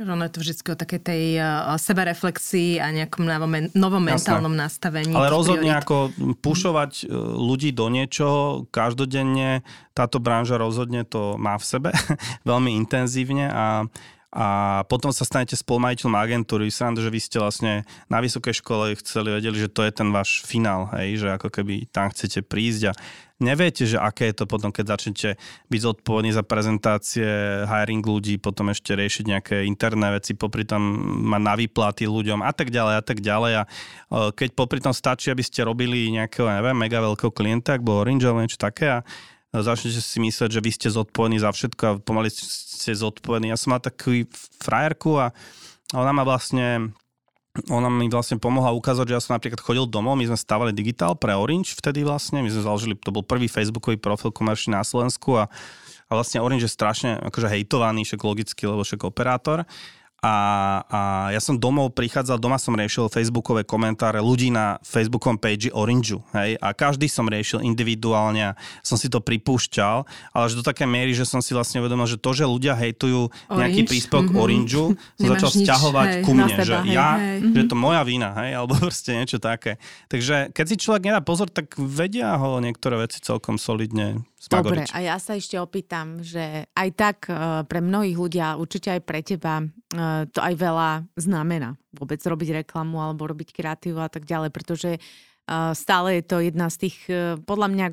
[0.00, 5.12] Ono je to vždy o takej tej uh, sebereflexii a nejakom novom, novom mentálnom nastavení.
[5.12, 5.84] Ale rozhodne priorit.
[5.84, 5.96] ako
[6.40, 9.60] pušovať uh, ľudí do niečoho každodenne,
[9.92, 11.90] táto branža rozhodne to má v sebe
[12.48, 13.64] veľmi intenzívne a
[14.30, 16.70] a potom sa stanete spolumajiteľom agentúry.
[16.70, 20.46] Sranda, že vy ste vlastne na vysokej škole chceli, vedeli, že to je ten váš
[20.46, 22.92] finál, hej, že ako keby tam chcete prísť a
[23.42, 25.28] neviete, že aké je to potom, keď začnete
[25.66, 27.26] byť zodpovední za prezentácie,
[27.66, 30.78] hiring ľudí, potom ešte riešiť nejaké interné veci, popri tom
[31.26, 33.52] mať na výplaty ľuďom a tak ďalej a tak ďalej.
[33.58, 33.62] A
[34.30, 38.30] keď popri tom stačí, aby ste robili nejakého, neviem, mega veľkého klienta, ak bol Orange
[38.30, 39.02] alebo niečo také a
[39.50, 43.50] začnete si mysleť, že vy ste zodpovední za všetko a pomaly ste zodpovední.
[43.50, 44.26] Ja som mal takú
[44.62, 45.34] frajerku a
[45.90, 46.94] ona ma vlastne
[47.66, 51.18] ona mi vlastne pomohla ukázať, že ja som napríklad chodil domov, my sme stavali digitál
[51.18, 55.34] pre Orange vtedy vlastne, my sme založili, to bol prvý facebookový profil komerčný na Slovensku
[55.34, 55.50] a,
[56.06, 59.66] a vlastne Orange je strašne akože hejtovaný, však logicky, lebo však operátor.
[60.20, 60.36] A,
[60.84, 61.00] a
[61.32, 66.60] ja som domov prichádzal, doma som riešil facebookové komentáre ľudí na facebookom page Orange, hej,
[66.60, 68.52] a každý som riešil individuálne,
[68.84, 70.04] som si to pripúšťal,
[70.36, 73.32] ale až do také miery, že som si vlastne uvedomil, že to, že ľudia hejtujú
[73.48, 74.44] nejaký príspevok mm-hmm.
[74.44, 74.82] Orange,
[75.16, 77.38] som začal vzťahovať ku mne, seba, že hej, ja, hej.
[77.56, 79.80] že je to moja vina, hej, alebo proste niečo také.
[80.12, 84.98] Takže keď si človek nedá pozor, tak vedia ho niektoré veci celkom solidne Dobre, a
[85.04, 89.60] ja sa ešte opýtam, že aj tak uh, pre mnohých ľudia, určite aj pre teba,
[90.30, 91.74] to aj veľa znamená.
[91.90, 95.00] Vôbec robiť reklamu alebo robiť kreatívu a tak ďalej, pretože uh,
[95.74, 96.98] stále je to jedna z tých,
[97.42, 97.86] podľa mňa,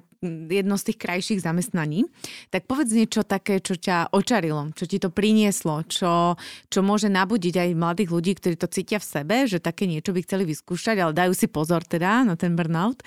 [0.46, 2.06] jedno z tých krajších zamestnaní.
[2.54, 6.38] Tak povedz niečo také, čo ťa očarilo, čo ti to prinieslo, čo,
[6.70, 10.22] čo môže nabudiť aj mladých ľudí, ktorí to cítia v sebe, že také niečo by
[10.22, 13.02] chceli vyskúšať, ale dajú si pozor teda na ten burnout.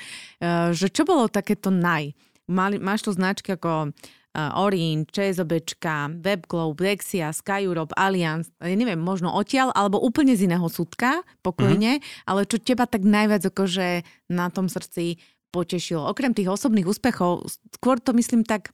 [0.75, 2.11] Že čo bolo takéto naj?
[2.51, 3.95] máš tu značky ako
[4.35, 10.67] Orange, ČSOBčka, WebGlobe, Dexia, Sky Europe, Allianz, ja neviem, možno odtiaľ, alebo úplne z iného
[10.71, 12.31] súdka, pokojne, mm-hmm.
[12.31, 15.19] ale čo teba tak najviac akože na tom srdci
[15.51, 16.07] potešilo?
[16.07, 17.43] Okrem tých osobných úspechov,
[17.75, 18.71] skôr to myslím tak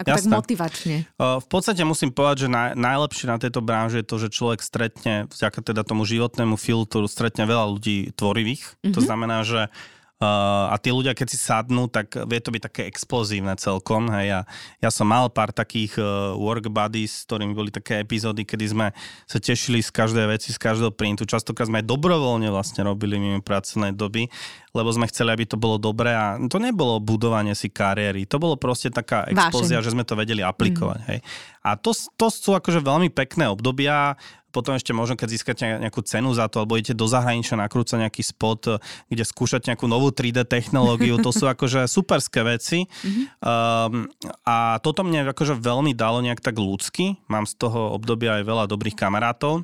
[0.00, 0.96] ako tak motivačne.
[1.20, 5.28] V podstate musím povedať, že naj, najlepšie na tejto branži je to, že človek stretne,
[5.28, 8.80] vďaka teda tomu životnému filtru, stretne veľa ľudí tvorivých.
[8.80, 8.94] Mm-hmm.
[8.96, 9.06] To mhm.
[9.08, 13.56] znamená, že Uh, a tí ľudia, keď si sadnú, tak vie to byť také explozívne
[13.56, 14.12] celkom.
[14.12, 14.26] Hej.
[14.28, 14.40] Ja,
[14.84, 18.86] ja som mal pár takých uh, work buddies, s ktorými boli také epizódy, kedy sme
[19.24, 21.24] sa tešili z každej veci, z každého printu.
[21.24, 24.28] Častokrát sme aj dobrovoľne vlastne robili mimo pracovnej doby,
[24.76, 28.28] lebo sme chceli, aby to bolo dobré a to nebolo budovanie si kariéry.
[28.28, 31.00] To bolo proste taká explózia, že sme to vedeli aplikovať.
[31.00, 31.08] Mm.
[31.16, 31.18] Hej.
[31.64, 34.20] A to, to sú akože veľmi pekné obdobia
[34.50, 38.22] potom ešte možno, keď získate nejakú cenu za to, alebo idete do zahraničia nakrúcať nejaký
[38.26, 42.84] spot, kde skúšate nejakú novú 3D technológiu, to sú akože superské veci.
[42.86, 43.24] Mm-hmm.
[43.40, 44.10] Um,
[44.44, 47.22] a toto mne akože veľmi dalo nejak tak ľudsky.
[47.30, 49.62] Mám z toho obdobia aj veľa dobrých kamarátov.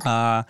[0.00, 0.46] A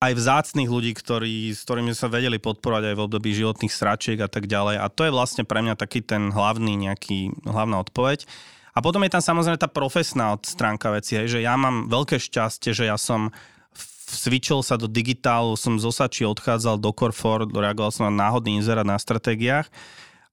[0.00, 4.32] aj vzácných ľudí, ktorí, s ktorými sa vedeli podporovať aj v období životných sračiek a
[4.32, 4.80] tak ďalej.
[4.80, 8.24] A to je vlastne pre mňa taký ten hlavný nejaký, hlavná odpoveď.
[8.70, 12.70] A potom je tam samozrejme tá profesná stránka veci, hej, že ja mám veľké šťastie,
[12.70, 13.34] že ja som
[14.10, 18.86] switchol sa do digitálu, som z Osači odchádzal do Corfor, reagoval som na náhodný inzerát
[18.86, 19.70] na stratégiách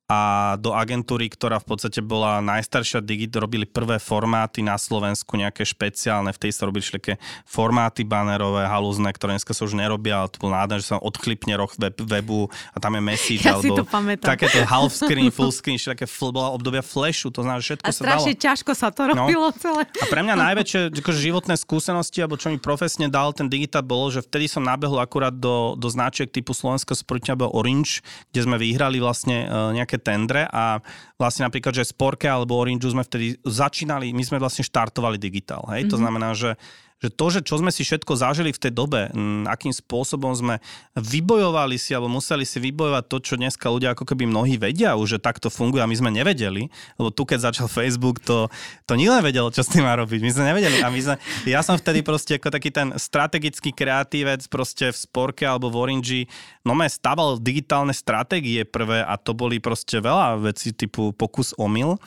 [0.08, 5.68] a do agentúry, ktorá v podstate bola najstaršia Digit, robili prvé formáty na Slovensku, nejaké
[5.68, 10.32] špeciálne, v tej sa robili také formáty banerové, halúzne, ktoré dneska sa už nerobia, ale
[10.32, 13.84] to bol nádherné, že sa odchlipne roh web, webu a tam je message, ja alebo
[14.24, 17.92] takéto half screen, full screen, také fl- bola obdobia flashu, to znamená, že všetko a
[17.92, 18.26] sa dalo.
[18.32, 19.28] Ťažko sa to no.
[19.28, 19.60] robilo no.
[19.60, 19.84] celé.
[19.92, 24.08] A pre mňa najväčšie akože, životné skúsenosti, alebo čo mi profesne dal ten digitál, bolo,
[24.08, 28.00] že vtedy som nabehol akurát do, do značiek typu Slovenska sportňa Orange,
[28.32, 30.80] kde sme vyhrali vlastne uh, nejaké nejaké tendre a
[31.18, 35.66] vlastne napríklad, že Sporke alebo Orange sme vtedy začínali, my sme vlastne štartovali digitál.
[35.74, 35.90] Hej?
[35.90, 35.92] Mm-hmm.
[35.92, 36.04] To mhm.
[36.06, 36.50] znamená, že
[36.98, 40.58] že to, že čo sme si všetko zažili v tej dobe, m, akým spôsobom sme
[40.98, 45.18] vybojovali si alebo museli si vybojovať to, čo dneska ľudia ako keby mnohí vedia už,
[45.18, 48.50] že takto funguje a my sme nevedeli, lebo tu keď začal Facebook, to,
[48.90, 50.20] to nikto nevedel, čo s tým má robiť.
[50.26, 54.42] My sme nevedeli a my sme, ja som vtedy proste ako taký ten strategický kreatívec
[54.50, 56.26] proste v Sporke alebo v Orange,
[56.66, 62.02] no me staval digitálne stratégie prvé a to boli proste veľa vecí typu pokus omyl.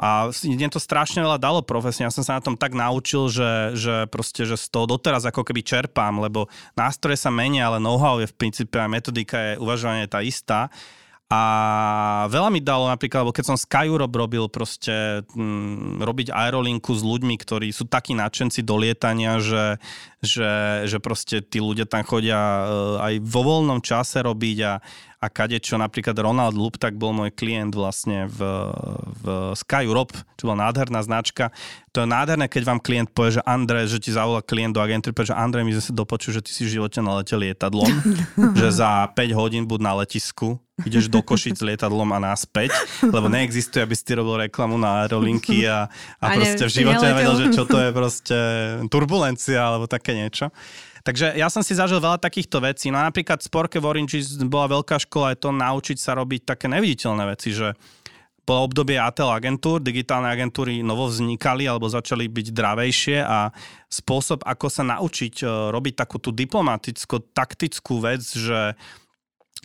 [0.00, 2.08] A mne to strašne veľa dalo profesne.
[2.08, 5.44] Ja som sa na tom tak naučil, že, že proste, že z toho doteraz ako
[5.44, 10.08] keby čerpám, lebo nástroje sa menia, ale know-how je v princípe a metodika je uvažovanie
[10.08, 10.72] tá istá.
[11.32, 16.28] A veľa mi dalo napríklad, lebo keď som Sky Europe robil proste m, mm, robiť
[16.28, 19.80] aerolinku s ľuďmi, ktorí sú takí nadšenci do lietania, že,
[20.20, 24.72] že, že proste tí ľudia tam chodia uh, aj vo voľnom čase robiť a,
[25.22, 25.30] a
[25.62, 28.42] čo napríklad Ronald tak bol môj klient vlastne v,
[29.22, 31.54] v Sky Europe, čo bola nádherná značka.
[31.94, 35.14] To je nádherné, keď vám klient povie, že Andrej, že ti zavolá klient do agentúry,
[35.14, 37.86] že Andrej, my sme sa dopočuli, že ty si v živote naletel lietadlom,
[38.58, 42.74] že za 5 hodín buď na letisku, ideš do Košic lietadlom a náspäť,
[43.06, 45.86] lebo neexistuje, aby si robil reklamu na aerolinky a,
[46.18, 48.38] a, a proste v živote nevedel, že čo to je proste
[48.90, 50.50] turbulencia alebo také niečo.
[51.02, 52.94] Takže ja som si zažil veľa takýchto vecí.
[52.94, 56.70] No napríklad v Sporke v Orange bola veľká škola aj to naučiť sa robiť také
[56.70, 57.74] neviditeľné veci, že
[58.42, 63.54] bolo obdobie ATL agentúr, digitálne agentúry novo vznikali alebo začali byť dravejšie a
[63.86, 68.74] spôsob, ako sa naučiť e, robiť takú tú diplomaticko-taktickú vec, že,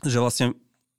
[0.06, 0.54] že vlastne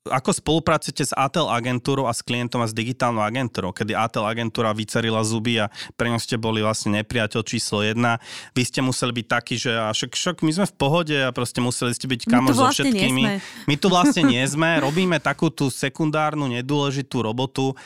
[0.08, 4.74] ako spolupracujete s ATEL agentúrou a s klientom a s digitálnou agentúrou, kedy ATEL agentúra
[4.74, 8.18] vycerila zuby a pre ňo ste boli vlastne nepriateľ číslo jedna.
[8.52, 11.62] Vy ste museli byť takí, že a však, však my sme v pohode a proste
[11.62, 13.24] museli ste byť kamoš vlastne so všetkými.
[13.70, 17.76] My tu vlastne nie sme, robíme takú tú sekundárnu, nedôležitú robotu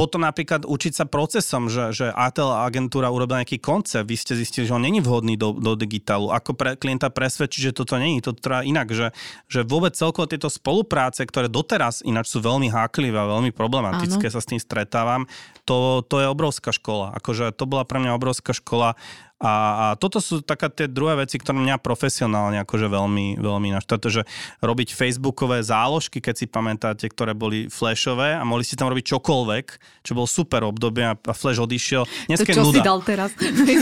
[0.00, 4.64] potom napríklad učiť sa procesom, že, že ATL agentúra urobila nejaký koncept, vy ste zistili,
[4.64, 6.32] že on není vhodný do, do digitálu.
[6.32, 9.12] Ako pre klienta presvedčiť, že toto není, to treba inak, že,
[9.52, 14.34] že vôbec celkovo tieto spolupráce, ktoré doteraz ináč sú veľmi háklivé a veľmi problematické, Áno.
[14.34, 15.28] sa s tým stretávam,
[15.68, 17.12] to, to je obrovská škola.
[17.20, 18.96] Akože to bola pre mňa obrovská škola
[19.40, 24.20] a, a toto sú také tie druhé veci, ktoré mňa profesionálne akože veľmi, veľmi naštvrté,
[24.20, 24.22] že
[24.60, 29.66] robiť facebookové záložky, keď si pamätáte, ktoré boli flashové a mohli ste tam robiť čokoľvek,
[30.04, 32.04] čo bol super obdobie a, a flash odišiel.
[32.28, 32.76] Dneska to čo nuda.
[32.76, 33.32] si dal teraz?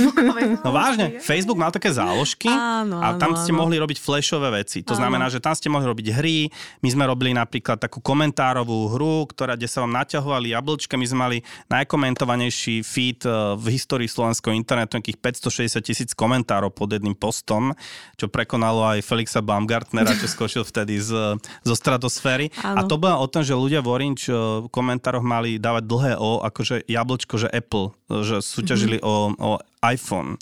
[0.63, 3.67] no vážne, Facebook mal také záložky áno, a tam áno, ste áno.
[3.67, 4.87] mohli robiť flashové veci.
[4.87, 5.03] To áno.
[5.03, 6.47] znamená, že tam ste mohli robiť hry,
[6.87, 11.19] my sme robili napríklad takú komentárovú hru, ktorá, kde sa vám naťahovali jablčka, my sme
[11.19, 17.17] mali najkomentovanejší feed eh, v histórii slovenského internetu, nejakých 500 260 tisíc komentárov pod jedným
[17.17, 17.73] postom,
[18.21, 22.53] čo prekonalo aj Felixa Baumgartnera, čo skočil vtedy z, zo stratosféry.
[22.61, 22.85] Áno.
[22.85, 26.45] A to bolo o tom, že ľudia v Orange v komentároch mali dávať dlhé O,
[26.45, 29.41] akože jablčko, že Apple, že súťažili mm-hmm.
[29.41, 30.37] o, o iPhone.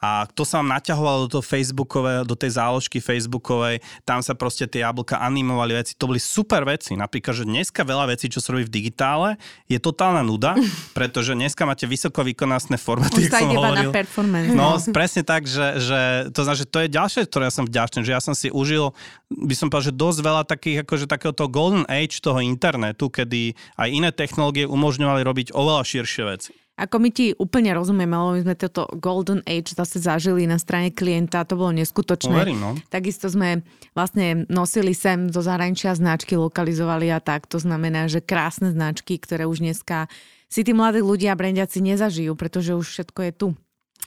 [0.00, 4.64] A to sa vám naťahovalo do toho Facebookovej, do tej záložky Facebookovej, tam sa proste
[4.64, 6.96] tie jablka animovali veci, to boli super veci.
[6.96, 9.36] Napríklad, že dneska veľa vecí, čo sa robí v digitále,
[9.68, 10.56] je totálna nuda,
[10.96, 13.92] pretože dneska máte vysoko výkonnostné formáty, Už som hovoril.
[13.92, 14.56] na performance.
[14.56, 16.00] No, presne tak, že, že
[16.32, 18.96] to znamená, že to je ďalšie, ktoré ja som vďačný, že ja som si užil,
[19.28, 23.52] by som povedal, že dosť veľa takých, akože takého toho golden age toho internetu, kedy
[23.76, 26.52] aj iné technológie umožňovali robiť oveľa širšie veci.
[26.80, 30.88] Ako my ti úplne rozumieme, lebo my sme toto Golden Age zase zažili na strane
[30.88, 32.32] klienta, to bolo neskutočné.
[32.32, 32.70] Uverím, no.
[32.88, 33.60] Takisto sme
[33.92, 37.44] vlastne nosili sem zo zahraničia značky, lokalizovali a tak.
[37.52, 40.08] To znamená, že krásne značky, ktoré už dneska
[40.48, 43.48] si tí mladí ľudia brandiaci nezažijú, pretože už všetko je tu.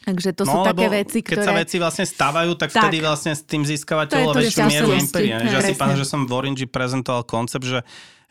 [0.03, 1.47] Takže to no, sú také veci, keď ktoré...
[1.47, 5.39] sa veci vlastne stávajú, tak, tak vtedy vlastne s tým získavate oveľa väčšiu mieru imperia.
[5.39, 7.81] Ja si pamätám, že som v Orange prezentoval koncept, že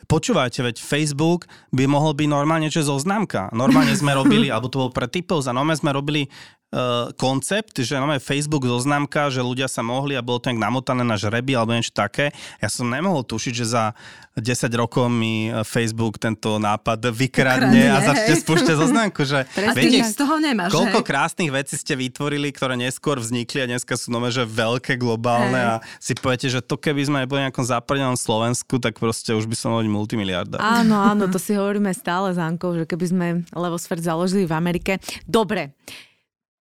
[0.03, 3.47] Počúvajte, veď Facebook by mohol byť normálne čo zoznámka.
[3.55, 6.27] Normálne sme robili, alebo to bol pre typov, za normálne sme robili
[7.15, 11.19] koncept, že máme Facebook zoznámka, že ľudia sa mohli a bolo to nejak namotané na
[11.19, 12.33] žreby alebo niečo také.
[12.57, 13.93] Ja som nemohol tušiť, že za
[14.33, 19.21] 10 rokov mi Facebook tento nápad vykradne a začne spúšťať zoznámku.
[19.21, 21.05] Že, a viete, z toho nemáš, Koľko hej?
[21.05, 25.69] krásnych vecí ste vytvorili, ktoré neskôr vznikli a dneska sú nové, že veľké, globálne hej.
[25.69, 29.53] a si poviete, že to keby sme boli nejakom západnom Slovensku, tak proste už by
[29.53, 30.57] som bol multimiliarda.
[30.57, 34.97] Áno, áno, to si hovoríme stále s Ankou, že keby sme Levosfert založili v Amerike.
[35.29, 35.77] Dobre,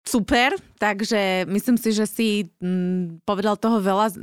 [0.03, 2.29] Super, takže myslím si, že si
[2.59, 4.17] mm, povedal toho veľa uh,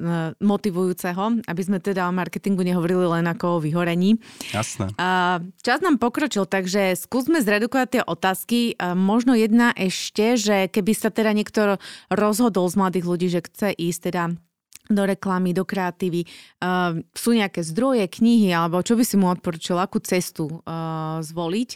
[0.43, 4.19] motivujúceho, aby sme teda o marketingu nehovorili len ako o vyhorení.
[4.51, 4.91] Jasné.
[5.63, 8.59] Čas nám pokročil, takže skúsme zredukovať tie otázky.
[8.91, 11.79] Možno jedna ešte, že keby sa teda niekto
[12.11, 14.23] rozhodol z mladých ľudí, že chce ísť teda
[14.89, 16.25] do reklamy, do kreatívy.
[16.59, 21.69] Uh, sú nejaké zdroje, knihy, alebo čo by si mu odporučil, akú cestu uh, zvoliť.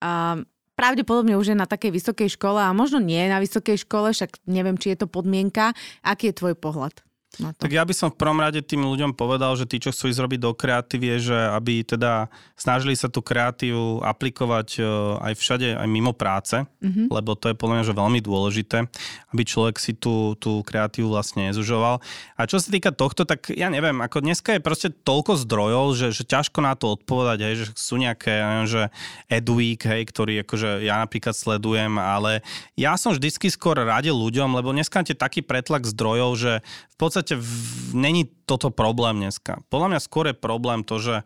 [0.00, 0.44] Uh,
[0.80, 4.80] pravdepodobne už je na takej vysokej škole a možno nie na vysokej škole, však neviem,
[4.80, 5.76] či je to podmienka.
[6.00, 7.04] Aký je tvoj pohľad?
[7.38, 7.62] Na to?
[7.62, 10.22] Tak ja by som v prvom rade tým ľuďom povedal, že tí, čo chcú ísť
[10.24, 14.82] robiť do kreatívy, je, že aby teda snažili sa tú kreatívu aplikovať e,
[15.20, 17.12] aj všade, aj mimo práce, mm-hmm.
[17.12, 18.88] lebo to je podľa mňa že veľmi dôležité,
[19.36, 22.00] aby človek si tú, tú kreatívu vlastne nezužoval.
[22.40, 26.08] A čo sa týka tohto, tak ja neviem, ako dneska je proste toľko zdrojov, že,
[26.16, 28.82] že ťažko na to odpovedať, hej, že sú nejaké, ja neviem, že
[29.28, 32.40] Edweek, hej, ktorý akože ja napríklad sledujem, ale
[32.80, 37.19] ja som vždycky skôr radil ľuďom, lebo dneska máte taký pretlak zdrojov, že v podstate
[37.20, 37.52] podstate v,
[37.92, 39.60] není toto problém dneska.
[39.68, 41.16] Podľa mňa skôr je problém to, že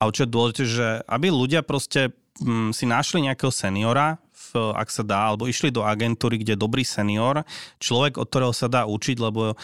[0.00, 4.72] a čo je dôležité, že aby ľudia proste m, mm, si našli nejakého seniora, v,
[4.72, 7.44] ak sa dá, alebo išli do agentúry, kde je dobrý senior,
[7.76, 9.60] človek, od ktorého sa dá učiť, lebo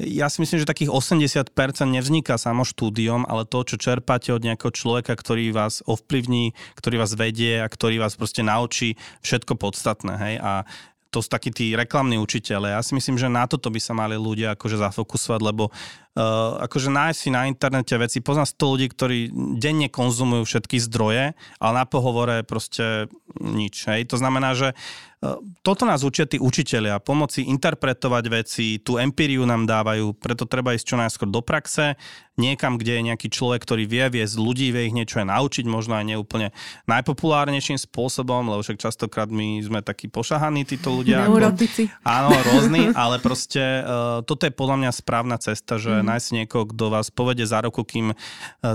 [0.00, 1.52] ja si myslím, že takých 80%
[1.84, 7.12] nevzniká samo štúdiom, ale to, čo čerpáte od nejakého človeka, ktorý vás ovplyvní, ktorý vás
[7.18, 10.14] vedie a ktorý vás proste naučí všetko podstatné.
[10.16, 10.34] Hej?
[10.40, 10.64] A
[11.10, 12.70] to sú takí tí reklamní učiteľe.
[12.70, 15.74] Ja si myslím, že na toto by sa mali ľudia akože zafokusovať, lebo
[16.16, 18.18] uh, akože nájsť si na internete veci.
[18.24, 19.18] Poznám 100 ľudí, ktorí
[19.58, 23.06] denne konzumujú všetky zdroje, ale na pohovore proste
[23.38, 23.86] nič.
[23.86, 24.10] Hej.
[24.10, 29.68] To znamená, že uh, toto nás učia tí učiteľia, pomoci interpretovať veci, tú empíriu nám
[29.68, 31.94] dávajú, preto treba ísť čo najskôr do praxe,
[32.40, 36.00] niekam, kde je nejaký človek, ktorý vie viesť ľudí, vie ich niečo aj naučiť, možno
[36.00, 36.56] aj neúplne
[36.88, 41.28] najpopulárnejším spôsobom, lebo však častokrát my sme takí pošahaní, títo ľudia.
[41.28, 41.92] Neurotici.
[42.00, 46.10] Áno, rôzni, ale proste uh, toto je podľa mňa správna cesta, že mm.
[46.10, 48.16] nájsť niekoho, kto vás povede za roku, kým uh,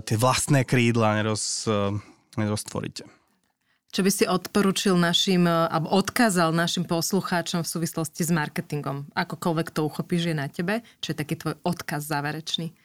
[0.02, 1.94] tie vlastné krídla neroz, uh,
[2.38, 3.06] neroztvoríte.
[3.96, 9.08] Čo by si odporučil našim, uh, alebo odkázal našim poslucháčom v súvislosti s marketingom?
[9.16, 10.84] Akokoľvek to uchopíš je na tebe?
[11.00, 12.76] Čo je taký tvoj odkaz záverečný?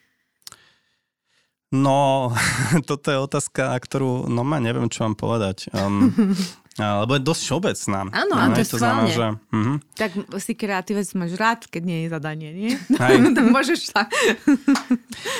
[1.71, 2.35] No,
[2.89, 5.71] toto je otázka, ktorú, no ma neviem, čo mám povedať.
[5.71, 6.11] Um,
[6.79, 7.99] lebo je dosť všeobecná.
[8.11, 9.27] Áno, a to, to znamená, že...
[9.51, 9.75] Uh-huh.
[9.95, 12.71] Tak si kreatívec máš rád, keď nie je zadanie, nie?
[13.01, 13.35] Hej.
[13.35, 14.07] tak môžeš sa...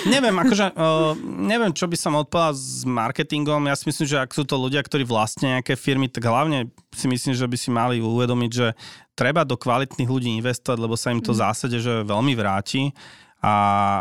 [0.07, 3.67] neviem, akože, uh, neviem, čo by som odpovedal s marketingom.
[3.67, 7.07] Ja si myslím, že ak sú to ľudia, ktorí vlastne nejaké firmy, tak hlavne si
[7.07, 8.75] myslím, že by si mali uvedomiť, že
[9.15, 11.43] treba do kvalitných ľudí investovať, lebo sa im to v mhm.
[11.43, 12.91] zásade že veľmi vráti
[13.41, 13.55] a,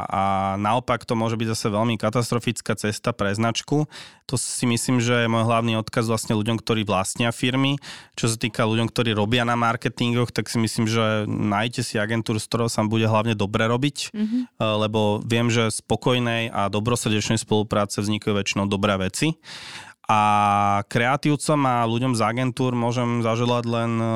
[0.05, 0.22] a
[0.61, 3.88] naopak to môže byť zase veľmi katastrofická cesta pre značku.
[4.28, 7.80] To si myslím, že je môj hlavný odkaz vlastne ľuďom, ktorí vlastnia firmy.
[8.14, 12.36] Čo sa týka ľuďom, ktorí robia na marketingoch, tak si myslím, že nájdete si agentúru,
[12.36, 14.43] s ktorou sa bude hlavne dobre robiť, mm-hmm.
[14.61, 19.41] lebo viem, že spokojnej a dobrosrdečnej spolupráce vznikajú väčšinou dobré veci.
[20.11, 24.07] A kreatívcom a ľuďom z agentúr môžem zaželať len um,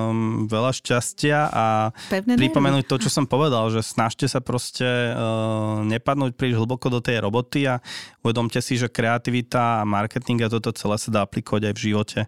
[0.51, 6.35] veľa šťastia a Pevné pripomenúť to, čo som povedal, že snažte sa proste uh, nepadnúť
[6.35, 7.79] príliš hlboko do tej roboty a
[8.27, 12.21] uvedomte si, že kreativita a marketing a toto celé sa dá aplikovať aj v živote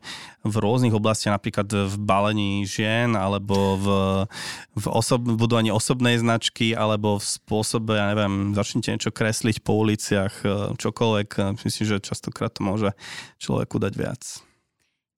[0.46, 3.86] v rôznych oblastiach, napríklad v balení žien alebo v,
[4.78, 10.34] v osob, budovaní osobnej značky alebo v spôsobe, ja neviem, začnite niečo kresliť po uliciach,
[10.46, 11.58] uh, čokoľvek.
[11.66, 12.94] Myslím, že častokrát to môže
[13.40, 14.22] človeku dať viac.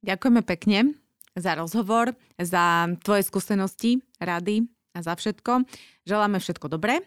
[0.04, 0.94] Ďakujeme pekne
[1.34, 5.66] za rozhovor, za tvoje skúsenosti, rady a za všetko.
[6.06, 7.02] Želáme všetko dobré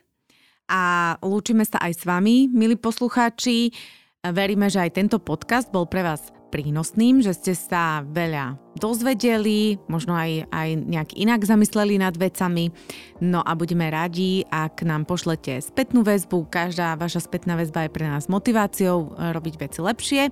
[0.72, 3.76] a lúčime sa aj s vami, milí poslucháči.
[4.22, 10.14] Veríme, že aj tento podcast bol pre vás prínosným, že ste sa veľa dozvedeli, možno
[10.14, 12.76] aj, aj nejak inak zamysleli nad vecami.
[13.24, 16.52] No a budeme radi, ak nám pošlete spätnú väzbu.
[16.52, 20.24] Každá vaša spätná väzba je pre nás motiváciou robiť veci lepšie.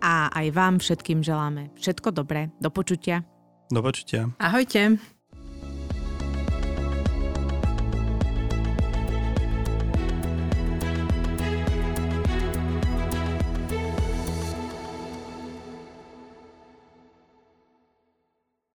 [0.00, 2.48] A aj vám všetkým želáme všetko dobré.
[2.58, 3.22] Do počutia.
[3.68, 4.32] Do počutia.
[4.40, 5.19] Ahojte.